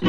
Ser 0.00 0.08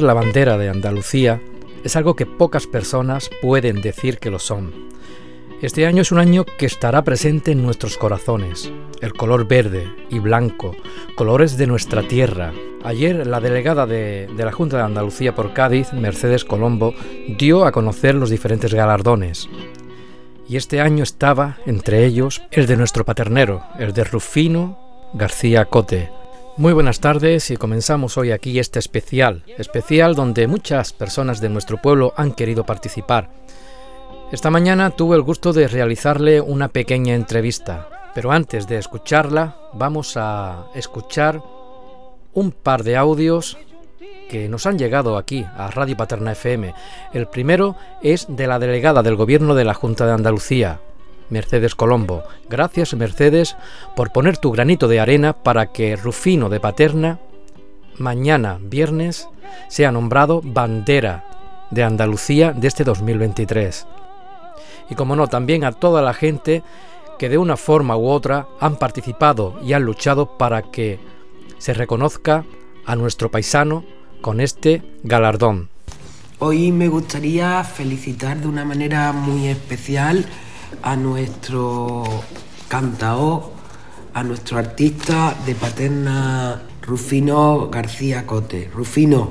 la 0.00 0.14
bandera 0.14 0.56
de 0.56 0.70
Andalucía 0.70 1.42
es 1.82 1.96
algo 1.96 2.16
que 2.16 2.24
pocas 2.24 2.66
personas 2.66 3.28
pueden 3.42 3.82
decir 3.82 4.18
que 4.18 4.30
lo 4.30 4.38
son. 4.38 4.93
Este 5.62 5.86
año 5.86 6.02
es 6.02 6.12
un 6.12 6.18
año 6.18 6.44
que 6.44 6.66
estará 6.66 7.02
presente 7.04 7.52
en 7.52 7.62
nuestros 7.62 7.96
corazones. 7.96 8.70
El 9.00 9.14
color 9.14 9.46
verde 9.46 9.90
y 10.10 10.18
blanco, 10.18 10.76
colores 11.14 11.56
de 11.56 11.66
nuestra 11.66 12.02
tierra. 12.02 12.52
Ayer 12.82 13.26
la 13.26 13.40
delegada 13.40 13.86
de, 13.86 14.28
la 14.36 14.52
Junta 14.52 14.76
de 14.76 14.82
Andalucía 14.82 15.34
por 15.34 15.54
Cádiz, 15.54 15.92
Mercedes 15.92 16.44
Colombo, 16.44 16.94
dio 17.38 17.64
a 17.64 17.72
conocer 17.72 18.14
los 18.14 18.30
diferentes 18.30 18.74
galardones. 18.74 19.48
Y 20.46 20.56
este 20.56 20.80
año 20.80 21.02
estaba, 21.02 21.56
entre 21.64 22.04
ellos, 22.04 22.42
el 22.50 22.66
de 22.66 22.76
nuestro 22.76 23.04
paternero, 23.04 23.62
el 23.78 23.94
de 23.94 24.04
Rufino 24.04 24.78
García 25.14 25.64
Cote, 25.64 26.10
muy 26.56 26.72
buenas 26.72 27.00
tardes 27.00 27.50
y 27.50 27.56
comenzamos 27.56 28.16
hoy 28.16 28.30
aquí 28.30 28.60
este 28.60 28.78
especial, 28.78 29.42
especial 29.58 30.14
donde 30.14 30.46
muchas 30.46 30.92
personas 30.92 31.40
de 31.40 31.48
nuestro 31.48 31.82
pueblo 31.82 32.14
han 32.16 32.32
querido 32.32 32.64
participar. 32.64 33.28
Esta 34.34 34.50
mañana 34.50 34.90
tuve 34.90 35.14
el 35.14 35.22
gusto 35.22 35.52
de 35.52 35.68
realizarle 35.68 36.40
una 36.40 36.66
pequeña 36.66 37.14
entrevista, 37.14 38.10
pero 38.16 38.32
antes 38.32 38.66
de 38.66 38.78
escucharla 38.78 39.56
vamos 39.74 40.16
a 40.16 40.66
escuchar 40.74 41.40
un 42.32 42.50
par 42.50 42.82
de 42.82 42.96
audios 42.96 43.56
que 44.28 44.48
nos 44.48 44.66
han 44.66 44.76
llegado 44.76 45.18
aquí 45.18 45.46
a 45.56 45.70
Radio 45.70 45.96
Paterna 45.96 46.32
FM. 46.32 46.74
El 47.12 47.28
primero 47.28 47.76
es 48.02 48.26
de 48.28 48.48
la 48.48 48.58
delegada 48.58 49.04
del 49.04 49.14
Gobierno 49.14 49.54
de 49.54 49.64
la 49.64 49.72
Junta 49.72 50.04
de 50.04 50.14
Andalucía, 50.14 50.80
Mercedes 51.30 51.76
Colombo. 51.76 52.24
Gracias 52.50 52.92
Mercedes 52.94 53.56
por 53.94 54.10
poner 54.10 54.36
tu 54.38 54.50
granito 54.50 54.88
de 54.88 54.98
arena 54.98 55.32
para 55.32 55.66
que 55.66 55.94
Rufino 55.94 56.48
de 56.48 56.58
Paterna 56.58 57.20
mañana 57.98 58.58
viernes 58.60 59.28
sea 59.68 59.92
nombrado 59.92 60.40
bandera 60.42 61.24
de 61.70 61.84
Andalucía 61.84 62.50
de 62.50 62.66
este 62.66 62.82
2023. 62.82 63.86
Y 64.90 64.94
como 64.94 65.16
no, 65.16 65.28
también 65.28 65.64
a 65.64 65.72
toda 65.72 66.02
la 66.02 66.14
gente 66.14 66.62
que 67.18 67.28
de 67.28 67.38
una 67.38 67.56
forma 67.56 67.96
u 67.96 68.08
otra 68.08 68.46
han 68.60 68.76
participado 68.76 69.58
y 69.62 69.72
han 69.72 69.84
luchado 69.84 70.36
para 70.36 70.62
que 70.62 70.98
se 71.58 71.74
reconozca 71.74 72.44
a 72.84 72.96
nuestro 72.96 73.30
paisano 73.30 73.84
con 74.20 74.40
este 74.40 74.82
galardón. 75.02 75.68
Hoy 76.38 76.72
me 76.72 76.88
gustaría 76.88 77.62
felicitar 77.64 78.38
de 78.38 78.48
una 78.48 78.64
manera 78.64 79.12
muy 79.12 79.46
especial 79.46 80.26
a 80.82 80.96
nuestro 80.96 82.04
cantao, 82.68 83.52
a 84.12 84.22
nuestro 84.22 84.58
artista 84.58 85.34
de 85.46 85.54
paterna 85.54 86.62
Rufino 86.82 87.68
García 87.70 88.26
Cote. 88.26 88.70
Rufino 88.74 89.30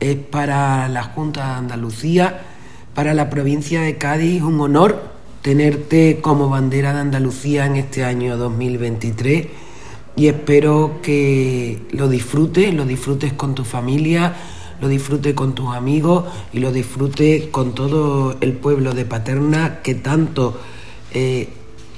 es 0.00 0.16
para 0.16 0.88
la 0.88 1.04
Junta 1.04 1.46
de 1.46 1.52
Andalucía, 1.54 2.53
para 2.94 3.12
la 3.12 3.28
provincia 3.28 3.82
de 3.82 3.98
Cádiz, 3.98 4.42
un 4.42 4.60
honor 4.60 5.02
tenerte 5.42 6.20
como 6.22 6.48
bandera 6.48 6.94
de 6.94 7.00
Andalucía 7.00 7.66
en 7.66 7.76
este 7.76 8.04
año 8.04 8.36
2023 8.36 9.46
y 10.16 10.28
espero 10.28 11.00
que 11.02 11.82
lo 11.90 12.08
disfrutes, 12.08 12.72
lo 12.72 12.86
disfrutes 12.86 13.32
con 13.32 13.54
tu 13.54 13.64
familia, 13.64 14.34
lo 14.80 14.88
disfrutes 14.88 15.34
con 15.34 15.54
tus 15.54 15.74
amigos 15.74 16.24
y 16.52 16.60
lo 16.60 16.72
disfrutes 16.72 17.48
con 17.48 17.74
todo 17.74 18.36
el 18.40 18.52
pueblo 18.52 18.94
de 18.94 19.04
Paterna 19.04 19.82
que 19.82 19.96
tanto 19.96 20.58
eh, 21.12 21.48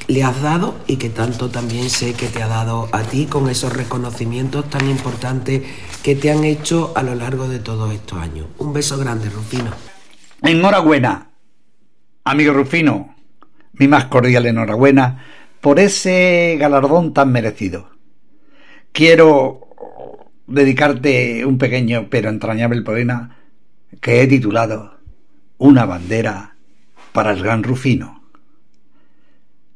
le 0.09 0.23
has 0.23 0.41
dado 0.41 0.77
y 0.87 0.97
que 0.97 1.11
tanto 1.11 1.51
también 1.51 1.91
sé 1.91 2.15
que 2.15 2.29
te 2.29 2.43
ha 2.43 2.49
dado 2.49 2.89
a 2.93 3.03
ti 3.03 3.27
con 3.27 3.49
esos 3.51 3.73
reconocimientos 3.73 4.71
tan 4.71 4.89
importantes 4.89 5.63
que 6.03 6.15
te 6.15 6.31
han 6.31 6.45
hecho 6.45 6.93
a 6.95 7.03
lo 7.03 7.15
largo 7.15 7.49
de 7.49 7.59
todos 7.59 7.93
estos 7.93 8.19
años. 8.19 8.47
Un 8.59 8.73
beso 8.73 8.97
grande, 8.99 9.29
Rufino. 9.29 9.96
Enhorabuena, 10.47 11.33
amigo 12.23 12.53
Rufino, 12.53 13.17
mi 13.73 13.89
más 13.89 14.05
cordial 14.05 14.47
enhorabuena 14.47 15.25
por 15.61 15.81
ese 15.81 16.57
galardón 16.61 17.13
tan 17.13 17.33
merecido. 17.33 17.91
Quiero 18.93 19.67
dedicarte 20.47 21.45
un 21.45 21.59
pequeño 21.59 22.07
pero 22.09 22.29
entrañable 22.29 22.83
poema 22.83 23.39
que 24.01 24.23
he 24.23 24.29
titulado 24.29 25.01
Una 25.59 25.85
bandera 25.85 26.55
para 27.13 27.33
el 27.33 27.43
gran 27.43 27.65
Rufino. 27.65 28.23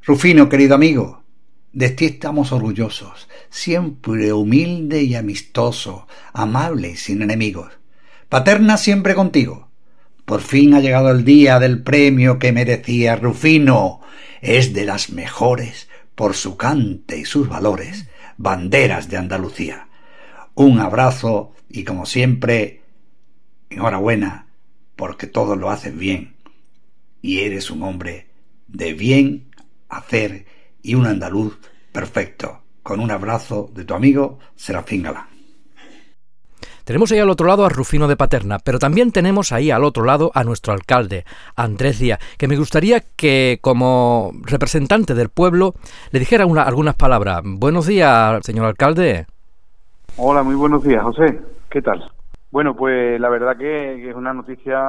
Rufino, 0.04 0.48
querido 0.48 0.76
amigo, 0.76 1.24
de 1.72 1.90
ti 1.90 2.04
estamos 2.04 2.52
orgullosos, 2.52 3.28
siempre 3.48 4.32
humilde 4.32 5.02
y 5.02 5.16
amistoso, 5.16 6.06
amable 6.32 6.90
y 6.90 6.96
sin 6.96 7.22
enemigos. 7.22 7.72
Paterna 8.28 8.76
siempre 8.76 9.16
contigo. 9.16 9.69
Por 10.30 10.42
fin 10.42 10.74
ha 10.74 10.80
llegado 10.80 11.10
el 11.10 11.24
día 11.24 11.58
del 11.58 11.82
premio 11.82 12.38
que 12.38 12.52
merecía 12.52 13.16
Rufino. 13.16 14.00
Es 14.40 14.72
de 14.72 14.84
las 14.84 15.10
mejores 15.10 15.88
por 16.14 16.36
su 16.36 16.56
cante 16.56 17.18
y 17.18 17.24
sus 17.24 17.48
valores, 17.48 18.06
banderas 18.36 19.08
de 19.08 19.16
Andalucía. 19.16 19.88
Un 20.54 20.78
abrazo 20.78 21.52
y 21.68 21.82
como 21.82 22.06
siempre, 22.06 22.80
enhorabuena, 23.70 24.46
porque 24.94 25.26
todo 25.26 25.56
lo 25.56 25.68
haces 25.68 25.98
bien 25.98 26.36
y 27.20 27.40
eres 27.40 27.68
un 27.68 27.82
hombre 27.82 28.28
de 28.68 28.92
bien 28.94 29.50
hacer 29.88 30.46
y 30.80 30.94
un 30.94 31.06
andaluz 31.06 31.58
perfecto. 31.90 32.62
Con 32.84 33.00
un 33.00 33.10
abrazo 33.10 33.68
de 33.74 33.84
tu 33.84 33.94
amigo 33.94 34.38
Serafín 34.54 35.02
Galán. 35.02 35.39
Tenemos 36.90 37.12
ahí 37.12 37.20
al 37.20 37.30
otro 37.30 37.46
lado 37.46 37.64
a 37.64 37.68
Rufino 37.68 38.08
de 38.08 38.16
Paterna, 38.16 38.58
pero 38.58 38.80
también 38.80 39.12
tenemos 39.12 39.52
ahí 39.52 39.70
al 39.70 39.84
otro 39.84 40.02
lado 40.02 40.32
a 40.34 40.42
nuestro 40.42 40.72
alcalde, 40.72 41.24
Andrés 41.54 42.00
Díaz, 42.00 42.18
que 42.36 42.48
me 42.48 42.56
gustaría 42.56 42.98
que 43.16 43.60
como 43.60 44.32
representante 44.42 45.14
del 45.14 45.28
pueblo 45.28 45.74
le 46.10 46.18
dijera 46.18 46.42
algunas 46.42 46.96
palabras. 46.96 47.42
Buenos 47.44 47.86
días, 47.86 48.44
señor 48.44 48.66
alcalde. 48.66 49.26
Hola, 50.16 50.42
muy 50.42 50.56
buenos 50.56 50.82
días, 50.82 51.04
José. 51.04 51.40
¿Qué 51.70 51.80
tal? 51.80 52.10
Bueno, 52.50 52.74
pues 52.74 53.20
la 53.20 53.28
verdad 53.28 53.56
que, 53.56 54.10
es 54.10 54.16
una 54.16 54.34
noticia 54.34 54.82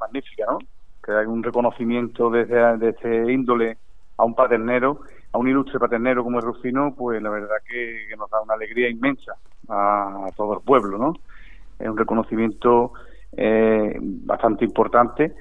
magnífica, 0.00 0.44
¿no? 0.48 0.58
Que 1.04 1.10
hay 1.10 1.26
un 1.26 1.42
reconocimiento 1.42 2.30
desde, 2.30 2.78
de 2.78 2.90
este 2.90 3.32
índole 3.32 3.78
a 4.16 4.24
un 4.24 4.36
paternero, 4.36 5.00
a 5.32 5.38
un 5.38 5.48
ilustre 5.48 5.80
paternero 5.80 6.22
como 6.22 6.38
es 6.38 6.44
Rufino, 6.44 6.94
pues 6.96 7.20
la 7.20 7.30
verdad 7.30 7.56
que, 7.68 8.14
nos 8.16 8.30
da 8.30 8.40
una 8.42 8.54
alegría 8.54 8.88
inmensa 8.88 9.32
a, 9.68 10.28
todo 10.36 10.54
el 10.54 10.60
pueblo, 10.60 10.98
¿no? 10.98 11.14
Es 11.78 11.88
un 11.88 11.96
reconocimiento 11.96 12.92
eh, 13.36 13.96
bastante 14.00 14.64
importante 14.64 15.34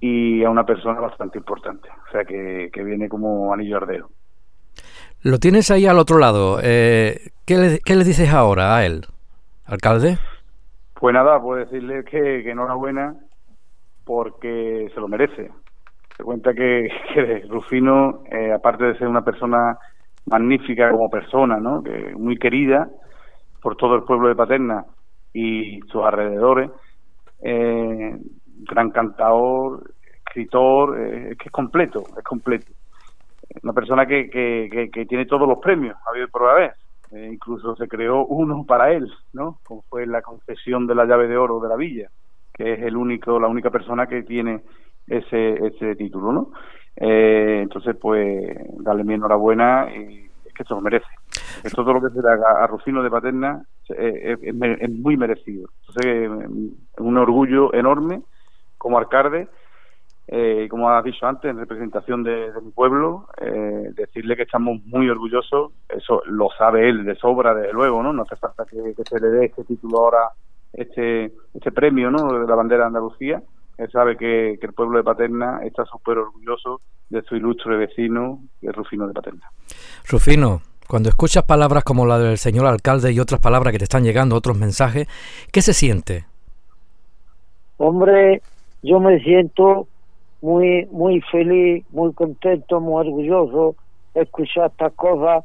y 0.00 0.42
a 0.44 0.50
una 0.50 0.64
persona 0.64 1.00
bastante 1.00 1.38
importante, 1.38 1.88
o 1.88 2.10
sea 2.10 2.24
que, 2.24 2.70
viene 2.84 3.08
como 3.08 3.52
anillo 3.52 3.76
ardero. 3.76 4.10
Lo 5.22 5.38
tienes 5.38 5.70
ahí 5.70 5.86
al 5.86 5.98
otro 5.98 6.18
lado. 6.18 6.58
Eh, 6.62 7.30
¿qué, 7.46 7.56
le, 7.56 7.78
¿Qué 7.78 7.94
le 7.94 8.04
dices 8.04 8.32
ahora 8.32 8.76
a 8.76 8.84
él, 8.84 9.06
alcalde? 9.64 10.18
Pues 10.94 11.14
nada, 11.14 11.40
puedo 11.40 11.64
decirle 11.64 12.04
que, 12.04 12.42
que 12.42 12.50
enhorabuena 12.50 13.14
porque 14.04 14.90
se 14.92 15.00
lo 15.00 15.08
merece. 15.08 15.50
Se 16.16 16.24
cuenta 16.24 16.52
que, 16.52 16.88
Rufino, 17.48 18.24
eh, 18.30 18.52
aparte 18.52 18.84
de 18.84 18.98
ser 18.98 19.08
una 19.08 19.24
persona 19.24 19.78
magnífica 20.26 20.90
como 20.90 21.08
persona, 21.10 21.58
¿no? 21.58 21.82
que 21.82 22.14
muy 22.16 22.36
querida 22.36 22.88
por 23.60 23.76
todo 23.76 23.96
el 23.96 24.04
pueblo 24.04 24.28
de 24.28 24.36
Paterna 24.36 24.84
y 25.32 25.80
sus 25.90 26.02
alrededores, 26.02 26.70
eh, 27.42 28.16
gran 28.70 28.90
cantador, 28.90 29.92
escritor, 30.26 30.98
eh, 30.98 31.36
que 31.38 31.46
es 31.46 31.52
completo, 31.52 32.04
es 32.16 32.24
completo. 32.24 32.72
Una 33.62 33.72
persona 33.72 34.06
que, 34.06 34.30
que, 34.30 34.90
que, 34.90 35.06
tiene 35.06 35.26
todos 35.26 35.46
los 35.46 35.58
premios, 35.58 35.96
habido 36.08 36.28
por 36.28 36.54
vez. 36.58 36.72
Eh, 37.12 37.28
incluso 37.32 37.76
se 37.76 37.86
creó 37.86 38.24
uno 38.24 38.64
para 38.64 38.92
él, 38.92 39.12
¿no? 39.34 39.58
Como 39.62 39.82
fue 39.82 40.06
la 40.06 40.22
concesión 40.22 40.86
de 40.86 40.94
la 40.94 41.04
llave 41.04 41.28
de 41.28 41.36
oro 41.36 41.60
de 41.60 41.68
la 41.68 41.76
villa, 41.76 42.08
que 42.54 42.72
es 42.72 42.80
el 42.80 42.96
único, 42.96 43.38
la 43.38 43.48
única 43.48 43.68
persona 43.70 44.06
que 44.06 44.22
tiene 44.22 44.62
ese, 45.06 45.66
ese 45.66 45.94
título, 45.96 46.32
¿no? 46.32 46.52
Eh, 46.96 47.60
entonces, 47.62 47.96
pues, 48.00 48.56
darle 48.82 49.04
mi 49.04 49.14
enhorabuena 49.14 49.88
y 49.94 50.24
es 50.24 50.31
que 50.54 50.64
se 50.64 50.74
lo 50.74 50.80
merece. 50.80 51.06
Es 51.62 51.72
todo 51.72 51.92
lo 51.92 52.00
que 52.00 52.14
se 52.14 52.22
le 52.22 52.28
haga 52.28 52.62
a 52.62 52.66
Rufino 52.66 53.02
de 53.02 53.10
Paterna 53.10 53.62
eh, 53.96 54.36
es, 54.40 54.90
muy 54.90 55.16
merecido. 55.16 55.68
Entonces, 55.80 56.30
es 56.94 57.00
un 57.00 57.18
orgullo 57.18 57.72
enorme 57.74 58.22
como 58.78 58.98
alcalde, 58.98 59.48
eh, 60.28 60.66
como 60.70 60.90
has 60.90 61.04
dicho 61.04 61.26
antes, 61.26 61.50
en 61.50 61.58
representación 61.58 62.22
de, 62.22 62.52
mi 62.62 62.70
pueblo, 62.70 63.26
eh, 63.40 63.90
decirle 63.94 64.36
que 64.36 64.42
estamos 64.42 64.84
muy 64.86 65.08
orgullosos, 65.08 65.72
eso 65.88 66.22
lo 66.26 66.48
sabe 66.56 66.88
él 66.88 67.04
de 67.04 67.14
sobra, 67.16 67.54
desde 67.54 67.72
luego, 67.72 68.02
¿no? 68.02 68.12
No 68.12 68.22
hace 68.22 68.36
falta 68.36 68.64
que, 68.64 68.94
que 68.94 69.02
se 69.04 69.20
le 69.20 69.28
dé 69.28 69.46
este 69.46 69.64
título 69.64 69.98
ahora, 69.98 70.30
este, 70.72 71.32
este 71.54 71.72
premio, 71.72 72.10
¿no? 72.10 72.40
De 72.40 72.46
la 72.46 72.54
bandera 72.54 72.84
de 72.84 72.88
Andalucía, 72.88 73.42
Él 73.78 73.90
sabe 73.90 74.16
que, 74.16 74.58
el 74.60 74.72
pueblo 74.72 74.98
de 74.98 75.04
Paterna 75.04 75.60
está 75.64 75.84
súper 75.84 76.18
orgulloso 76.18 76.80
de 77.10 77.22
su 77.22 77.36
ilustre 77.36 77.76
vecino, 77.76 78.40
el 78.60 78.72
Rufino 78.72 79.06
de 79.06 79.14
Paterna. 79.14 79.50
Rufino, 80.08 80.60
cuando 80.88 81.08
escuchas 81.08 81.44
palabras 81.44 81.84
como 81.84 82.06
la 82.06 82.18
del 82.18 82.38
señor 82.38 82.66
alcalde 82.66 83.12
y 83.12 83.20
otras 83.20 83.40
palabras 83.40 83.72
que 83.72 83.78
te 83.78 83.84
están 83.84 84.04
llegando, 84.04 84.36
otros 84.36 84.58
mensajes, 84.58 85.08
¿qué 85.52 85.62
se 85.62 85.72
siente? 85.72 86.26
Hombre, 87.78 88.42
yo 88.82 89.00
me 89.00 89.18
siento 89.20 89.88
muy, 90.40 90.86
muy 90.90 91.20
feliz, 91.22 91.84
muy 91.90 92.12
contento, 92.12 92.80
muy 92.80 93.06
orgulloso 93.06 93.76
de 94.14 94.22
escuchar 94.22 94.70
estas 94.70 94.92
cosas 94.94 95.44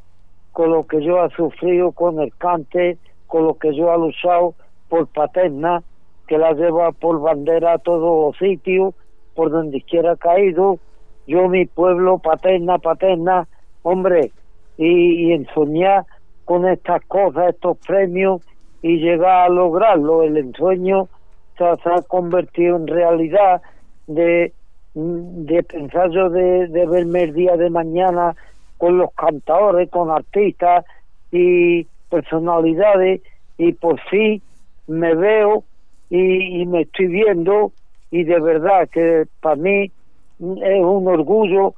con 0.52 0.70
lo 0.70 0.86
que 0.86 1.02
yo 1.02 1.24
he 1.24 1.30
sufrido 1.30 1.92
con 1.92 2.20
el 2.20 2.34
cante, 2.36 2.98
con 3.26 3.44
lo 3.44 3.54
que 3.54 3.74
yo 3.74 3.92
he 3.92 3.98
luchado 3.98 4.54
por 4.88 5.06
Paterna, 5.06 5.82
que 6.28 6.38
la 6.38 6.52
lleva 6.52 6.92
por 6.92 7.20
bandera 7.20 7.74
a 7.74 7.78
todos 7.78 8.26
los 8.26 8.38
sitios, 8.38 8.94
por 9.34 9.50
donde 9.50 9.80
quiera 9.82 10.14
caído. 10.16 10.78
Yo, 11.26 11.48
mi 11.48 11.66
pueblo, 11.66 12.18
Paterna, 12.18 12.78
Paterna, 12.78 13.48
hombre, 13.82 14.30
y, 14.76 15.32
y 15.32 15.44
soñar 15.46 16.04
con 16.44 16.68
estas 16.68 17.04
cosas, 17.06 17.50
estos 17.50 17.76
premios, 17.78 18.42
y 18.82 18.98
llegar 18.98 19.46
a 19.46 19.48
lograrlo. 19.48 20.22
El 20.22 20.36
ensueño 20.36 21.08
se, 21.56 21.64
ha 21.64 22.02
convertido 22.06 22.76
en 22.76 22.86
realidad 22.86 23.62
de, 24.06 24.52
de 24.94 25.62
pensar 25.62 26.10
yo 26.10 26.30
de, 26.30 26.68
de 26.68 26.86
verme 26.86 27.24
el 27.24 27.34
día 27.34 27.56
de 27.56 27.70
mañana 27.70 28.36
con 28.76 28.98
los 28.98 29.12
cantadores, 29.14 29.90
con 29.90 30.10
artistas 30.10 30.84
y 31.32 31.84
personalidades 32.10 33.20
y 33.58 33.72
por 33.72 34.00
fin 34.08 34.40
me 34.86 35.14
veo 35.14 35.64
y, 36.10 36.66
me 36.66 36.82
estoy 36.82 37.06
viendo 37.06 37.72
y 38.10 38.24
de 38.24 38.40
verdad 38.40 38.88
que 38.88 39.26
para 39.40 39.56
mí 39.56 39.84
es 39.84 40.80
un 40.80 41.08
orgullo 41.08 41.74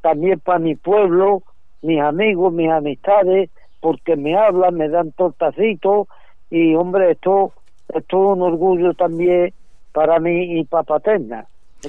también 0.00 0.38
para 0.40 0.58
mi 0.58 0.74
pueblo, 0.76 1.42
mis 1.82 2.00
amigos, 2.00 2.52
mis 2.52 2.70
amistades, 2.70 3.50
porque 3.80 4.16
me 4.16 4.36
hablan, 4.36 4.76
me 4.76 4.88
dan 4.88 5.12
tortacitos 5.12 6.06
y 6.50 6.74
hombre, 6.74 7.12
esto, 7.12 7.52
esto 7.88 8.16
es 8.16 8.36
un 8.36 8.42
orgullo 8.42 8.94
también 8.94 9.52
para 9.92 10.20
mí 10.20 10.60
y 10.60 10.64
para 10.64 10.84
Paterna, 10.84 11.46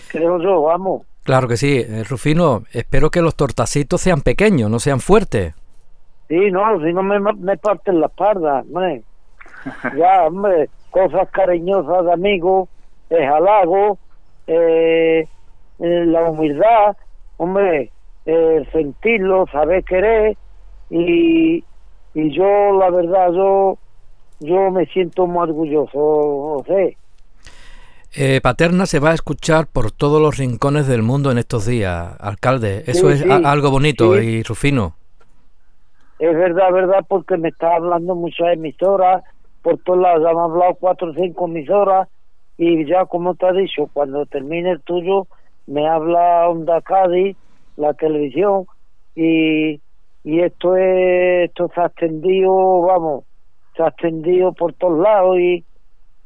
creo 0.08 0.42
yo, 0.42 0.64
vamos. 0.64 1.04
Claro 1.24 1.48
que 1.48 1.56
sí, 1.56 1.78
eh, 1.78 2.04
Rufino, 2.04 2.64
espero 2.72 3.10
que 3.10 3.22
los 3.22 3.36
tortacitos 3.36 4.02
sean 4.02 4.22
pequeños, 4.22 4.70
no 4.70 4.80
sean 4.80 5.00
fuertes. 5.00 5.54
Sí, 6.28 6.52
no, 6.52 6.80
si 6.84 6.92
no 6.92 7.04
me, 7.04 7.20
me 7.20 7.58
parten 7.58 8.00
la 8.00 8.08
espalda, 8.08 8.62
hombre. 8.62 9.04
ya, 9.98 10.24
hombre, 10.26 10.70
cosas 10.94 11.28
cariñosas 11.32 12.06
de 12.06 12.14
amigos, 12.14 12.70
el 13.10 13.24
halago, 13.24 13.98
eh, 14.48 15.28
eh, 15.80 16.06
la 16.06 16.30
humildad, 16.30 16.96
hombre, 17.38 17.92
sentirlo, 18.72 19.46
saber 19.52 19.84
querer 19.84 20.38
y, 20.90 21.64
y 22.14 22.32
yo, 22.32 22.78
la 22.80 22.90
verdad, 22.92 23.32
yo, 23.34 23.78
yo 24.40 24.72
me 24.72 24.86
siento 24.86 25.26
muy 25.28 25.44
orgulloso, 25.50 26.64
José. 26.64 26.96
Eh, 28.16 28.40
Paterna 28.42 28.86
se 28.86 29.00
va 29.00 29.10
a 29.10 29.16
escuchar 29.16 29.66
por 29.66 29.92
todos 29.92 30.22
los 30.22 30.38
rincones 30.38 30.88
del 30.88 31.02
mundo 31.02 31.32
en 31.32 31.40
estos 31.40 31.66
días, 31.66 32.16
alcalde. 32.20 32.84
Eso 32.86 33.10
es 33.10 33.26
algo 33.28 33.72
bonito 33.72 34.22
y 34.22 34.44
Rufino. 34.44 34.96
Es 36.20 36.34
verdad, 36.34 36.72
verdad, 36.72 37.04
porque 37.08 37.38
me 37.38 37.50
está 37.50 37.76
hablando 37.76 38.14
muchas 38.14 38.54
emisoras, 38.54 39.24
por 39.64 39.80
todos 39.80 40.00
lados, 40.00 40.26
han 40.28 40.38
hablado 40.38 40.76
cuatro 40.76 41.10
o 41.10 41.14
cinco 41.16 41.48
emisoras, 41.48 42.08
y 42.58 42.86
ya 42.86 43.06
como 43.06 43.34
te 43.34 43.48
ha 43.48 43.54
dicho, 43.54 43.90
cuando 43.92 44.28
termine 44.28 44.72
el 44.72 44.82
tuyo, 44.82 45.26
me 45.66 45.88
habla 45.88 46.48
Onda 46.50 46.82
Cádiz, 46.82 47.36
la 47.78 47.96
televisión, 47.96 48.66
y, 49.16 49.82
y 50.24 50.40
esto, 50.42 50.76
es, 50.76 51.50
esto 51.50 51.72
se 51.74 51.82
ha 51.82 51.88
extendido, 51.88 52.82
vamos, 52.82 53.24
se 53.76 53.82
ha 53.82 53.88
extendido 53.88 54.54
por 54.54 54.74
todos 54.74 55.00
lados, 55.00 55.40
y 55.40 55.66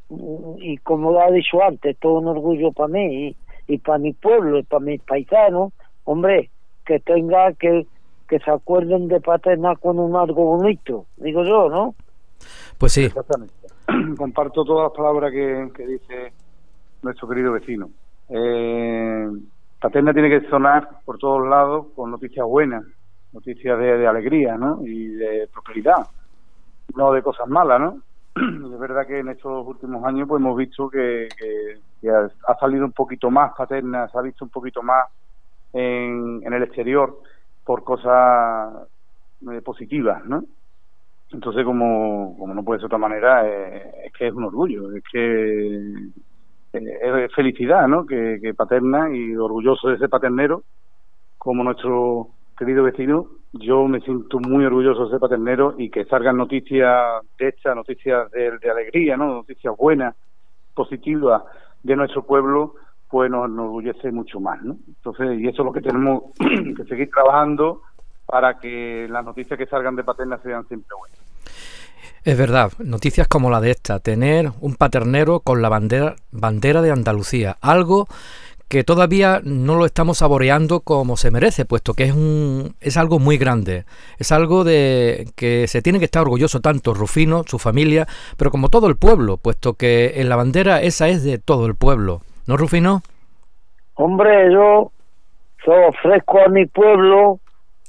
y 0.10 0.78
como 0.78 1.12
lo 1.12 1.22
ha 1.22 1.32
dicho 1.32 1.62
antes, 1.62 1.98
todo 2.00 2.20
un 2.20 2.28
orgullo 2.28 2.72
para 2.72 2.88
mí 2.88 3.36
y, 3.68 3.78
para 3.80 3.98
mi 3.98 4.14
pueblo 4.14 4.60
y 4.60 4.64
para 4.64 4.84
mis 4.84 5.02
paisanos, 5.02 5.74
hombre, 6.06 6.50
que 6.86 7.00
tenga 7.00 7.52
que, 7.54 7.86
que 8.30 8.40
se 8.40 8.50
acuerden 8.50 9.10
de 9.10 9.20
Paterna 9.20 9.76
con 9.76 10.00
un 10.00 10.16
algo 10.16 10.58
bonito, 10.58 11.06
digo 11.18 11.44
yo, 11.44 11.70
¿no? 11.70 11.96
Pues 12.78 12.94
sí. 12.94 13.10
Comparto 14.18 14.64
todas 14.64 14.90
las 14.90 14.98
palabras 14.98 15.32
que, 15.32 15.88
dice 15.88 16.34
nuestro 17.02 17.28
querido 17.28 17.54
vecino. 17.54 17.90
Eh, 18.30 19.28
Paterna 19.80 20.14
tiene 20.14 20.30
que 20.30 20.50
sonar 20.50 21.02
por 21.06 21.18
todos 21.18 21.48
lados 21.48 21.88
con 21.96 22.12
noticias 22.12 22.46
buenas, 22.46 22.84
noticias 23.32 23.78
de, 23.78 23.98
de 23.98 24.08
alegría, 24.08 24.58
¿no? 24.58 24.82
Y 24.84 25.08
de 25.08 25.48
prosperidad, 25.52 26.08
no 26.96 27.12
de 27.12 27.22
cosas 27.22 27.48
malas, 27.48 27.80
¿no? 27.80 28.02
es 28.74 28.80
verdad 28.80 29.08
que 29.08 29.20
en 29.20 29.30
estos 29.30 29.66
últimos 29.66 30.04
años 30.06 30.28
pues 30.28 30.42
hemos 30.42 30.58
visto 30.58 30.90
que, 30.90 31.28
ha, 32.48 32.60
salido 32.60 32.86
un 32.86 32.92
poquito 32.92 33.32
más 33.32 33.54
paterna, 33.56 34.08
se 34.10 34.18
ha 34.18 34.22
visto 34.22 34.46
un 34.46 34.52
poquito 34.52 34.82
más 34.84 35.08
en, 35.74 36.42
el 36.46 36.64
exterior 36.64 37.20
por 37.66 37.84
cosas 37.84 38.88
eh, 39.52 39.62
positivas, 39.62 40.24
¿no? 40.26 40.44
Entonces, 41.32 41.66
como, 41.66 42.38
como 42.38 42.54
no 42.54 42.64
puede 42.64 42.80
ser 42.80 42.84
de 42.84 42.96
otra 42.96 43.08
manera, 43.08 43.46
eh, 43.46 44.06
es 44.06 44.14
que 44.14 44.28
es 44.28 44.34
un 44.34 44.46
orgullo, 44.46 44.94
es 44.94 45.04
que 45.12 45.92
eh, 46.74 47.26
es 47.26 47.36
felicidad, 47.36 47.88
¿no? 47.88 48.06
Que, 48.06 48.54
paterna 48.56 49.14
y 49.14 49.36
orgulloso 49.36 49.90
de 49.90 49.98
ser 49.98 50.10
paternero, 50.10 50.64
como 51.38 51.64
nuestro 51.64 52.30
querido 52.58 52.84
vecino, 52.84 53.28
yo 53.54 53.88
me 53.88 54.00
siento 54.02 54.40
muy 54.40 54.66
orgulloso 54.66 55.06
de 55.06 55.12
ser 55.12 55.20
paternero 55.20 55.76
y 55.78 55.90
que 55.90 56.06
salgan 56.06 56.38
noticias 56.38 57.22
de 57.38 57.50
estas, 57.50 57.76
noticias 57.76 58.32
de, 58.32 58.70
alegría, 58.70 59.18
¿no? 59.18 59.28
noticias 59.28 59.76
buenas, 59.78 60.16
positivas 60.74 61.44
de 61.84 61.96
nuestro 61.96 62.24
pueblo, 62.24 62.76
pues 63.10 63.30
nos, 63.30 63.50
enorgullece 63.50 64.12
mucho 64.12 64.40
más. 64.40 64.62
¿no? 64.64 64.78
Entonces, 64.88 65.40
y 65.40 65.48
eso 65.48 65.62
es 65.62 65.66
lo 65.66 65.74
que 65.74 65.82
tenemos 65.82 66.24
que 66.40 66.84
seguir 66.86 67.10
trabajando 67.10 67.82
para 68.28 68.60
que 68.60 69.08
las 69.10 69.26
noticias 69.26 69.58
que 69.58 69.66
salgan 69.66 69.96
de 69.96 70.04
Paterna 70.04 70.38
sean 70.44 70.68
siempre 70.68 70.96
buenas. 70.98 71.18
Es 72.24 72.38
verdad, 72.38 72.72
noticias 72.80 73.28
como 73.28 73.50
la 73.50 73.62
de 73.62 73.72
esta, 73.72 74.00
tener 74.00 74.52
un 74.60 74.76
paternero 74.76 75.40
con 75.40 75.62
la 75.62 75.70
bandera, 75.70 76.16
bandera 76.32 76.82
de 76.82 76.92
Andalucía, 76.92 77.56
algo 77.62 78.08
que 78.68 78.84
todavía 78.84 79.40
no 79.46 79.76
lo 79.76 79.86
estamos 79.86 80.18
saboreando 80.18 80.82
como 80.82 81.16
se 81.16 81.32
merece, 81.32 81.64
puesto 81.64 81.94
que 81.94 82.04
es, 82.04 82.12
un, 82.12 82.76
es 82.82 82.98
algo 82.98 83.20
muy 83.20 83.38
grande, 83.38 83.86
es 84.18 84.34
algo 84.34 84.66
de 84.66 85.28
que 85.38 85.68
se 85.68 85.82
tiene 85.82 86.00
que 86.00 86.06
estar 86.06 86.24
orgulloso 86.24 86.60
tanto 86.60 86.94
Rufino, 86.94 87.44
su 87.46 87.60
familia, 87.60 88.08
pero 88.36 88.52
como 88.52 88.68
todo 88.68 88.88
el 88.88 88.98
pueblo, 88.98 89.38
puesto 89.38 89.76
que 89.76 90.20
en 90.20 90.28
la 90.28 90.36
bandera 90.36 90.82
esa 90.82 91.08
es 91.08 91.24
de 91.24 91.38
todo 91.38 91.66
el 91.66 91.76
pueblo, 91.76 92.22
¿no 92.46 92.58
Rufino? 92.58 93.04
Hombre, 93.94 94.52
yo 94.52 94.92
se 95.64 95.72
ofrezco 95.72 96.42
a 96.42 96.50
mi 96.50 96.66
pueblo 96.66 97.40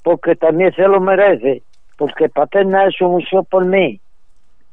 porque 0.02 0.36
también 0.36 0.72
se 0.74 0.82
lo 0.82 1.00
merece, 1.00 1.62
porque 1.96 2.28
Paterna 2.28 2.80
ha 2.80 2.88
hecho 2.88 3.08
mucho 3.08 3.42
por 3.44 3.64
mí, 3.64 4.00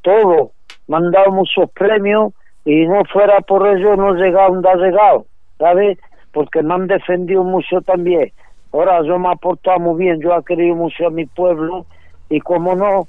todo, 0.01 0.51
me 0.87 0.99
muchos 1.31 1.69
premios 1.71 2.33
y 2.63 2.85
no 2.87 3.03
fuera 3.05 3.39
por 3.41 3.67
ello 3.67 3.95
no 3.95 4.13
llegado 4.13 4.53
donde 4.53 4.69
ha 4.69 4.75
llegado 4.75 5.25
¿sabes? 5.57 5.97
Porque 6.31 6.61
me 6.61 6.73
han 6.73 6.87
defendido 6.87 7.43
mucho 7.43 7.81
también. 7.81 8.31
Ahora 8.71 9.01
yo 9.03 9.17
me 9.17 9.31
he 9.31 9.37
portado 9.37 9.79
muy 9.79 10.03
bien, 10.03 10.19
yo 10.19 10.35
he 10.35 10.43
querido 10.43 10.75
mucho 10.75 11.07
a 11.07 11.11
mi 11.11 11.25
pueblo 11.25 11.85
y 12.29 12.39
como 12.41 12.75
no, 12.75 13.07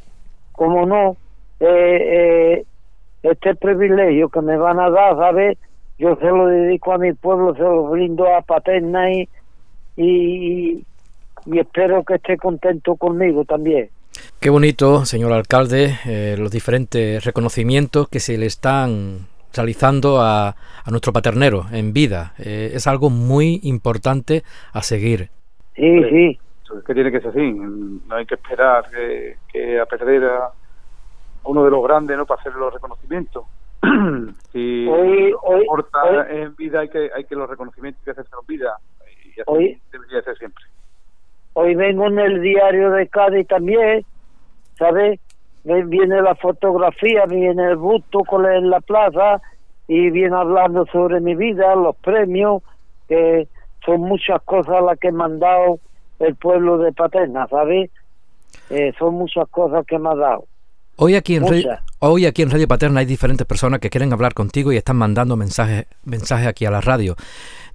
como 0.52 0.87
no, 0.87 1.16
eh, 1.61 2.58
eh, 2.58 2.64
este 3.23 3.54
privilegio 3.56 4.28
que 4.28 4.40
me 4.42 4.56
van 4.56 4.78
a 4.78 4.90
dar, 4.90 5.16
¿sabes? 5.16 5.58
Yo 5.99 6.14
se 6.16 6.26
lo 6.26 6.46
dedico 6.46 6.92
a 6.92 6.99
mi 6.99 7.12
pueblo, 7.14 7.54
se 7.54 7.62
lo 7.62 7.88
brindo 7.88 8.32
a 8.32 8.42
Paterna 8.42 9.11
y, 9.96 10.85
espero 11.54 12.04
que 12.04 12.14
esté 12.14 12.36
contento 12.36 12.96
conmigo 12.96 13.44
también. 13.44 13.90
Qué 14.40 14.50
bonito, 14.50 15.04
señor 15.04 15.32
alcalde, 15.32 15.94
eh, 16.06 16.36
los 16.38 16.50
diferentes 16.50 17.24
reconocimientos 17.24 18.08
que 18.08 18.20
se 18.20 18.36
le 18.38 18.46
están 18.46 19.26
realizando 19.54 20.20
a, 20.20 20.54
nuestro 20.90 21.12
paternero 21.12 21.66
en 21.72 21.92
vida. 21.92 22.34
Eh, 22.38 22.70
es 22.74 22.86
algo 22.86 23.10
muy 23.10 23.60
importante 23.64 24.44
a 24.72 24.82
seguir. 24.82 25.30
Sí, 25.74 26.02
sí. 26.10 26.38
Es 26.78 26.84
que 26.84 26.94
tiene 26.94 27.10
que 27.10 27.20
ser 27.20 27.30
así. 27.30 27.52
No 27.52 28.14
hay 28.14 28.26
que 28.26 28.34
esperar 28.34 28.84
que, 28.90 29.80
a 29.80 29.86
perder 29.86 30.24
a 30.24 30.50
uno 31.44 31.64
de 31.64 31.70
los 31.70 31.82
grandes 31.82 32.16
no 32.16 32.26
para 32.26 32.40
hacer 32.40 32.54
los 32.54 32.72
reconocimientos. 32.72 33.44
si 34.52 34.86
hoy, 34.86 35.34
hoy, 35.42 35.66
en 36.30 36.54
vida 36.56 36.80
hay 36.80 36.88
que 36.88 37.10
hay 37.14 37.24
que 37.24 37.36
los 37.36 37.48
reconocimientos 37.48 38.02
que 38.04 38.10
hacerse 38.10 38.30
en 38.40 38.46
vida 38.46 38.78
y 39.24 39.40
así 39.40 39.80
debería 39.92 40.22
ser 40.22 40.36
siempre. 40.38 40.64
Hoy 41.58 41.75
vengo 41.75 42.06
en 42.08 42.18
el 42.18 42.42
diario 42.42 42.90
de 42.90 43.08
Cádiz 43.08 43.46
también, 43.46 44.04
¿sabes? 44.78 45.18
viene 45.64 46.20
la 46.20 46.34
fotografía, 46.34 47.25
viene 47.25 47.70
el 47.70 47.76
busto 47.76 48.18
con 48.28 48.44
en 48.44 48.68
la 48.68 48.80
plaza 48.82 49.40
y 49.88 50.10
viene 50.10 50.36
hablando 50.36 50.84
sobre 50.92 51.18
mi 51.22 51.34
vida, 51.34 51.75
los 51.75 51.96
premios, 51.96 52.62
que 53.08 53.48
son 53.86 54.02
muchas 54.02 54.42
cosas 54.42 54.82
las 54.82 54.98
que 54.98 55.10
me 55.10 55.25
han 55.25 55.38
dado 55.38 55.80
el 56.18 56.34
pueblo 56.36 56.76
de 56.76 56.92
Paterna, 56.92 57.46
¿sabes? 57.48 57.90
Eh, 58.68 58.92
son 58.98 59.14
muchas 59.14 59.48
cosas 59.48 59.86
que 59.86 59.98
me 59.98 60.10
ha 60.10 60.14
dado. 60.14 60.44
Hoy 60.96 61.14
aquí, 61.14 61.36
en 61.36 61.46
Radio, 61.48 61.70
hoy 62.08 62.26
aquí 62.26 62.42
en 62.42 62.50
Radio 62.50 62.68
Paterna 62.68 63.00
hay 63.00 63.06
diferentes 63.06 63.46
personas 63.46 63.80
que 63.80 63.90
quieren 63.90 64.12
hablar 64.12 64.34
contigo 64.34 64.72
y 64.72 64.76
están 64.76 64.96
mandando 64.96 65.36
mensajes, 65.36 65.86
mensajes 66.04 66.46
aquí 66.46 66.64
a 66.64 66.70
la 66.70 66.80
radio. 66.80 67.16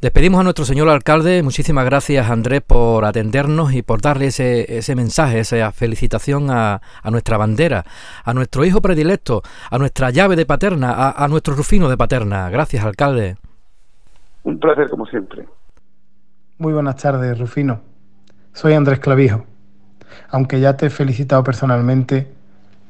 Despedimos 0.02 0.40
a 0.40 0.44
nuestro 0.44 0.66
señor 0.66 0.90
alcalde. 0.90 1.44
Muchísimas 1.44 1.86
gracias, 1.86 2.30
Andrés, 2.30 2.62
por 2.62 3.06
atendernos 3.06 3.74
y 3.74 3.82
por 3.82 4.02
darle 4.02 4.28
ese, 4.28 4.78
ese 4.78 4.96
mensaje, 4.96 5.40
esa 5.40 5.72
felicitación 5.72 6.50
a, 6.50 6.82
a, 7.04 7.12
nuestra 7.12 7.38
bandera, 7.38 7.86
a 8.24 8.34
nuestro 8.34 8.66
hijo 8.66 8.82
predilecto, 8.82 9.44
a 9.70 9.78
nuestra 9.78 10.10
llave 10.10 10.36
de 10.36 10.46
Paterna, 10.46 10.92
a, 10.92 11.24
a 11.24 11.28
nuestro 11.28 11.56
Rufino 11.56 11.88
de 11.88 11.98
Paterna. 11.98 12.50
Gracias, 12.50 12.84
alcalde. 12.84 13.38
Un 14.44 14.60
placer, 14.60 14.90
como 14.90 15.06
siempre. 15.06 15.48
Muy 16.58 16.74
buenas 16.74 16.96
tardes, 16.96 17.38
Rufino. 17.38 17.82
Soy 18.54 18.74
Andrés 18.74 19.00
Clavijo. 19.00 19.46
Aunque 20.30 20.60
ya 20.60 20.76
te 20.78 20.88
he 20.88 20.90
felicitado 20.90 21.44
personalmente, 21.44 22.32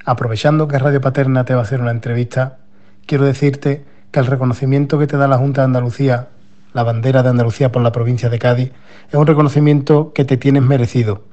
aprovechando 0.05 0.67
que 0.67 0.79
Radio 0.79 1.01
Paterna 1.01 1.45
te 1.45 1.53
va 1.53 1.61
a 1.61 1.63
hacer 1.63 1.81
una 1.81 1.91
entrevista, 1.91 2.57
quiero 3.05 3.25
decirte 3.25 3.85
que 4.11 4.19
el 4.19 4.27
reconocimiento 4.27 4.99
que 4.99 5.07
te 5.07 5.17
da 5.17 5.27
la 5.27 5.37
Junta 5.37 5.61
de 5.61 5.65
Andalucía, 5.65 6.27
la 6.73 6.83
bandera 6.83 7.23
de 7.23 7.29
Andalucía 7.29 7.71
por 7.71 7.81
la 7.81 7.91
provincia 7.91 8.29
de 8.29 8.39
Cádiz, 8.39 8.71
es 9.09 9.15
un 9.15 9.27
reconocimiento 9.27 10.13
que 10.13 10.25
te 10.25 10.37
tienes 10.37 10.63
merecido 10.63 11.23